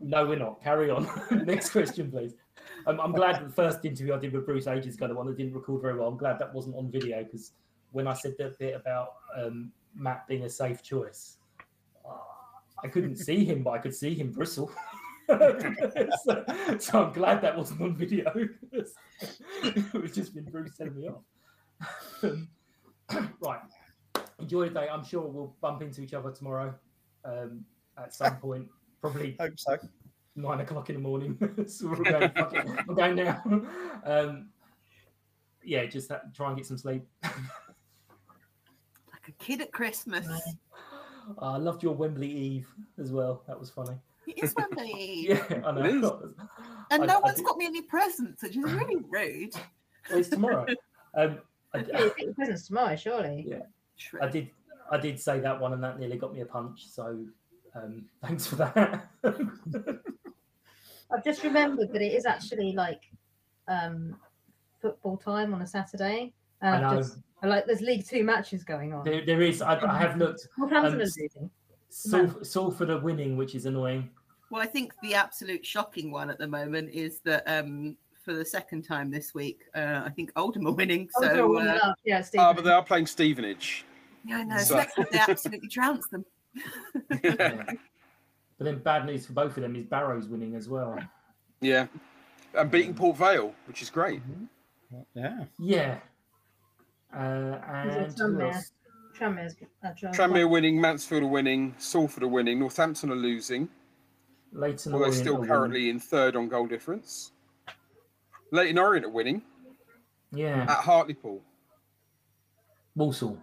[0.00, 0.62] no, we're not.
[0.62, 1.08] Carry on.
[1.44, 2.34] Next question, please.
[2.86, 5.36] Um, I'm glad the first interview I did with Bruce ages ago, the one that
[5.36, 7.52] didn't record very well, I'm glad that wasn't on video because
[7.92, 11.36] when I said that bit about um, Matt being a safe choice,
[12.04, 12.14] uh,
[12.82, 14.72] I couldn't see him, but I could see him bristle.
[15.28, 16.44] so,
[16.78, 18.32] so I'm glad that wasn't on video.
[18.70, 18.94] because
[19.62, 22.32] it would just been Bruce telling me off.
[23.40, 23.60] Right.
[24.42, 24.88] Enjoy the day.
[24.90, 26.74] I'm sure we'll bump into each other tomorrow
[27.24, 27.64] um,
[27.96, 28.66] at some point.
[29.00, 29.78] Probably hope so.
[30.34, 31.38] Nine o'clock in the morning.
[31.68, 33.42] so we're going, fuck it, I'm going now.
[34.04, 34.48] Um,
[35.62, 37.04] yeah, just ha- try and get some sleep.
[37.22, 37.32] Like
[39.28, 40.26] a kid at Christmas.
[41.38, 42.68] I loved your Wembley Eve
[42.98, 43.44] as well.
[43.46, 43.94] That was funny.
[44.26, 45.26] It is Wembley.
[45.28, 45.82] Yeah, I know.
[45.84, 46.10] It is.
[46.90, 49.54] And I- no I one's did- got me any presents, which is really rude.
[50.10, 50.66] Well, it's tomorrow.
[51.14, 51.38] Um,
[51.74, 53.44] I, You get the presents tomorrow, surely.
[53.48, 53.60] yeah,
[54.20, 54.50] I did.
[54.90, 56.86] I did say that one, and that nearly got me a punch.
[56.88, 57.24] So
[57.74, 59.08] um, thanks for that.
[61.12, 63.02] I've just remembered that it is actually like
[63.68, 64.16] um,
[64.80, 66.32] football time on a Saturday.
[66.60, 66.96] And I know.
[66.98, 69.04] just like there's League Two matches going on.
[69.04, 69.62] there, there is.
[69.62, 70.48] I, I have looked.
[70.58, 71.50] Northampton um, are losing.
[71.90, 74.08] Salf- Salford are winning, which is annoying.
[74.50, 78.44] Well, I think the absolute shocking one at the moment is that um, for the
[78.44, 81.08] second time this week, uh, I think Oldham are winning.
[81.20, 81.98] So uh, up.
[82.04, 82.40] Yeah, Steve.
[82.40, 83.84] Ah, but they are playing Stevenage.
[84.24, 84.56] yeah, I know.
[84.58, 86.24] So- So let's hope they absolutely trounce them.
[87.22, 87.64] yeah.
[88.58, 90.96] But then bad news for both of them is Barrow's winning as well.
[91.60, 91.88] Yeah.
[92.56, 94.20] And beating Port Vale, which is great.
[95.14, 95.44] Yeah.
[95.58, 95.98] Yeah.
[97.12, 97.18] Uh,
[97.66, 98.54] and it Tranmere?
[99.20, 103.68] uh, Tranmere winning, Mansfield are winning, Salford are winning, Northampton are losing,
[104.52, 105.48] Leyton although Orient still are winning.
[105.54, 107.32] currently in third on goal difference.
[108.52, 109.42] Leyton Orient are winning
[110.30, 110.62] Yeah.
[110.68, 111.42] at Hartlepool.
[112.94, 113.38] Walsall.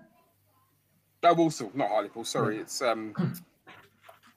[1.23, 2.23] No, Walsall, not Hartlepool.
[2.23, 3.13] Sorry, it's um.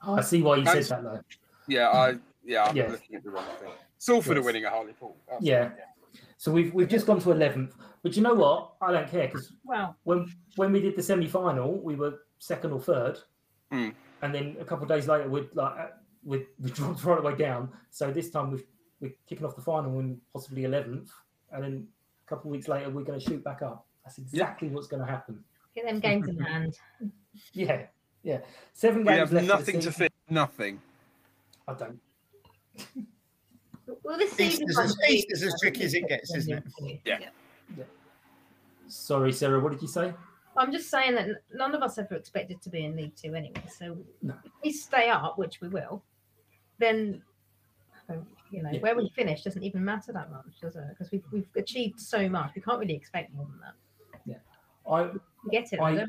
[0.05, 1.19] Oh, I see why you said that though.
[1.65, 2.91] Yeah, I yeah, I'm Yes.
[2.91, 3.71] looking at the wrong thing.
[3.99, 5.15] Salford are winning at Hartlepool.
[5.27, 5.71] That's- Yeah.
[6.35, 8.73] So we've we've just gone to eleventh, but you know what?
[8.81, 9.95] I don't care because Wow.
[10.03, 13.17] when when we did the semi final, we were second or third,
[13.71, 13.91] Hmm.
[14.23, 15.87] and then a couple of days later, we'd like uh,
[16.25, 17.71] we we dropped right away down.
[17.89, 18.67] So this time we've
[19.03, 21.11] we're kicking off the final in possibly eleventh,
[21.51, 21.87] and then
[22.25, 23.85] a couple of weeks later, we're going to shoot back up.
[24.05, 25.43] That's exactly what's going to happen.
[25.75, 26.77] Get them games in hand.
[27.51, 27.87] Yeah,
[28.21, 28.37] yeah.
[28.73, 29.43] Seven We games have left.
[29.43, 29.93] of the nothing to season.
[29.93, 30.13] fit.
[30.29, 30.79] Nothing.
[31.67, 31.99] I don't.
[34.03, 36.99] Well, this East season is as- East is as tricky as it gets, isn't it?
[37.05, 37.17] Yeah.
[38.87, 39.59] Sorry, Sarah.
[39.59, 40.13] What did you say?
[40.55, 43.63] I'm just saying that none of us ever expected to be in League Two anyway.
[43.75, 44.35] So No.
[44.45, 46.03] if we stay up, which we will,
[46.77, 47.21] then
[48.53, 48.79] you know Yeah.
[48.81, 50.83] where we finish doesn't even matter that much, does it?
[50.89, 52.51] Because we've we've achieved so much.
[52.55, 53.73] We can't really expect more than that.
[54.25, 54.37] Yeah.
[54.89, 55.03] I
[55.43, 55.79] We get it.
[55.79, 56.05] I-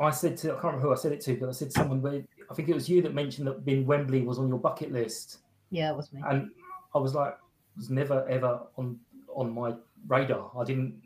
[0.00, 1.78] I said to I can't remember who I said it to, but I said to
[1.78, 4.58] someone where I think it was you that mentioned that being Wembley was on your
[4.58, 5.38] bucket list,
[5.70, 6.22] Yeah, it was me.
[6.26, 6.50] and
[6.94, 8.98] I was like, it was never ever on
[9.34, 9.74] on my
[10.08, 10.50] radar.
[10.58, 11.00] I didn't.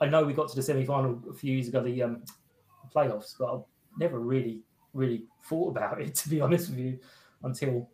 [0.00, 2.24] I know we got to the semi final a few years ago, the um,
[2.94, 3.60] playoffs, but I
[3.98, 4.62] never really
[4.94, 6.98] really thought about it to be honest with you
[7.42, 7.90] until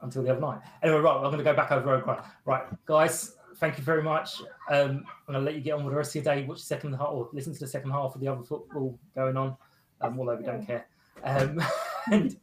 [0.00, 0.60] until the other night.
[0.82, 4.40] Anyway, right, I'm going to go back over Road Right, guys, thank you very much.
[4.70, 6.44] Um, I'm going to let you get on with the rest of your day.
[6.44, 9.36] Watch the second half or listen to the second half of the other football going
[9.36, 9.56] on.
[10.00, 10.86] Um, although we don't care.
[11.24, 11.60] Um,
[12.12, 12.36] and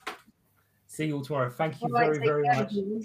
[0.88, 1.49] see you all tomorrow.
[1.49, 2.72] Thank you All right, very, take very care, much.
[2.72, 3.03] everyone.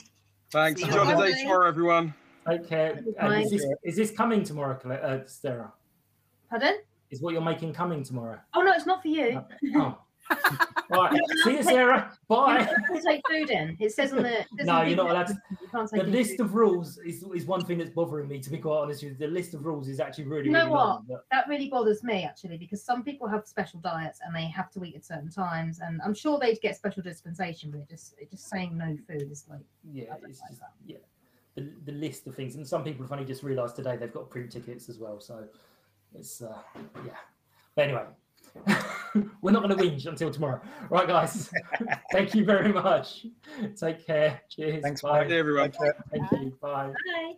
[0.51, 0.81] Thanks.
[0.81, 2.15] See you Enjoy the day tomorrow, everyone.
[2.49, 3.05] Take care.
[3.19, 5.73] And is, this, is this coming tomorrow, Cla- uh, Sarah?
[6.49, 6.79] Pardon?
[7.11, 8.39] Is what you're making coming tomorrow?
[8.55, 9.43] Oh no, it's not for you.
[9.77, 9.99] Oh.
[10.93, 11.21] All right.
[11.45, 12.13] See you, Sarah.
[12.27, 12.69] Bye.
[12.93, 13.77] You take food in.
[13.79, 14.45] It says on the.
[14.65, 15.39] No, the you're not allowed to.
[15.63, 16.41] You can't The take any list food.
[16.41, 19.19] of rules is, is one thing that's bothering me, to be quite honest with you.
[19.19, 20.85] The list of rules is actually really, You know really what?
[20.87, 21.05] long.
[21.09, 24.71] But That really bothers me actually because some people have special diets and they have
[24.73, 28.15] to eat at certain times, and I'm sure they'd get special dispensation, but it just
[28.19, 29.61] it just saying no food is like
[29.93, 30.97] yeah, it's just, yeah.
[31.55, 32.55] The, the list of things.
[32.57, 35.21] And some people have only just realised today they've got print tickets as well.
[35.21, 35.45] So
[36.15, 36.59] it's, uh,
[37.05, 37.13] yeah.
[37.75, 38.05] But anyway,
[39.43, 40.61] we're not going to whinge until tomorrow.
[40.89, 41.51] Right, guys.
[42.13, 43.27] Thank you very much.
[43.79, 44.41] Take care.
[44.49, 44.83] Cheers.
[44.83, 45.25] Thanks, Bye.
[45.25, 45.73] Bye, everyone.
[46.11, 46.57] Thank you.
[46.61, 46.89] Bye.
[46.89, 47.35] Bye.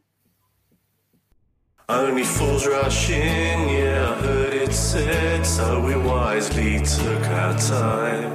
[1.89, 8.33] Only fools rush in, yeah, I heard it said, so we wisely took our time.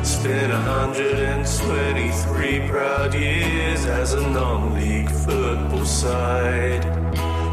[0.00, 6.84] It's been 123 proud years as a non-league football side.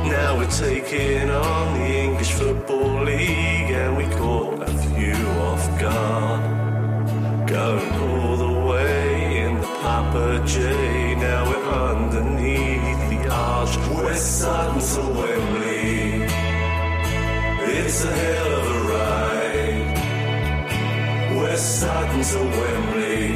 [0.03, 4.40] Now we're taking on the English Football League and we caught a few
[5.91, 6.41] guard.
[7.47, 13.73] Going all the way in the Papa J, now we're underneath the arch.
[13.97, 16.01] West Sutton to Wembley.
[17.77, 19.89] It's a hell of a ride.
[21.39, 23.27] West Sutton to Wembley.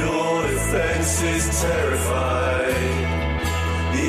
[0.00, 2.98] Your defense is terrified.
[3.94, 4.06] The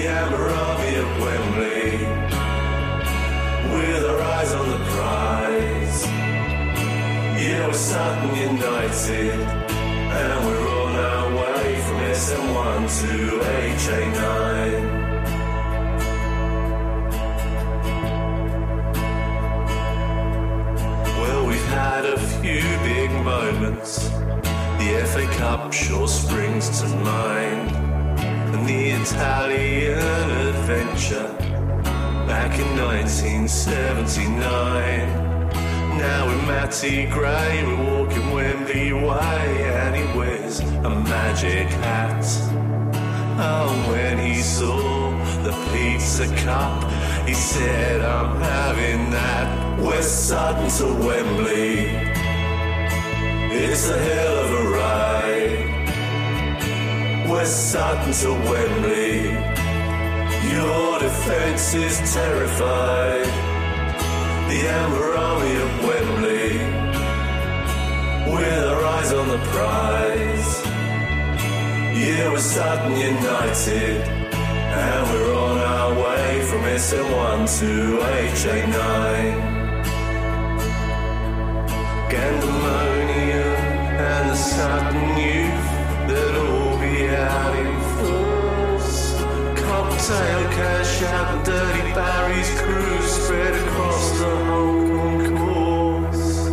[0.72, 1.91] Army at Wembley.
[3.74, 5.50] With our eyes on the prize.
[7.41, 9.33] Yeah, we're Sutton United.
[9.33, 13.39] And we're on our way from SM1 to
[13.81, 15.01] HA9.
[21.17, 24.09] Well, we've had a few big moments.
[24.77, 27.71] The FA Cup sure springs to mind.
[28.53, 31.27] And the Italian adventure
[32.27, 35.20] back in 1979.
[36.01, 42.25] Now with Matty Gray, we're walking Wembley Way, and he wears a magic hat.
[43.37, 45.11] Oh, when he saw
[45.43, 46.89] the pizza cup,
[47.27, 49.79] he said, I'm having that.
[49.79, 51.85] We're Sutton to Wembley.
[53.63, 55.69] It's a hell of a ride.
[57.29, 59.37] West Sutton to Wembley.
[60.51, 63.50] Your defense is terrified.
[64.51, 66.57] The Amber Army of Wembley.
[68.33, 70.51] With our eyes on the prize.
[71.97, 74.01] Yeah, we're Sutton United.
[74.03, 77.71] And we're on our way from SM1 to
[78.35, 78.73] HA9.
[82.11, 83.55] Gandemonium
[84.11, 85.69] and the Sutton youth,
[86.35, 87.70] all be out in.
[90.01, 96.49] Cocktail cash out and dirty Barry's crew spread across the whole concourse.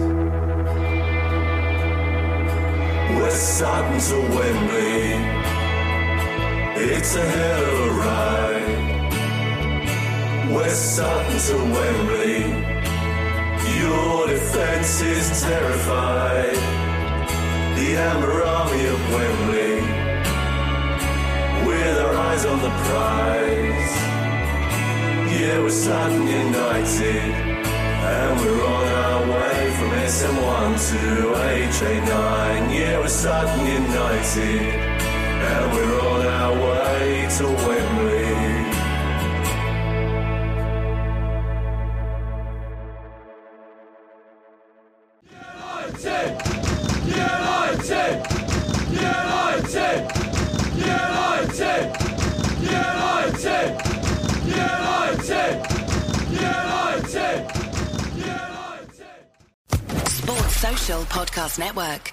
[3.18, 5.16] West Sutton to Wembley,
[6.92, 8.68] it's a hell of a ride.
[10.52, 12.40] West Sutton to Wembley.
[13.80, 16.58] Your defense is terrified.
[17.78, 20.07] The Amber Army of Wembley.
[21.68, 23.94] With our eyes on the prize.
[25.38, 27.32] Yeah, we're Sutton United.
[28.14, 31.00] And we're on our way from SM1 to
[31.52, 32.74] HA9.
[32.74, 34.62] Yeah, we're Sutton United.
[35.50, 38.17] And we're on our way to Wembley.
[61.18, 62.12] Podcast Network.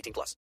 [0.00, 0.36] 18 plus.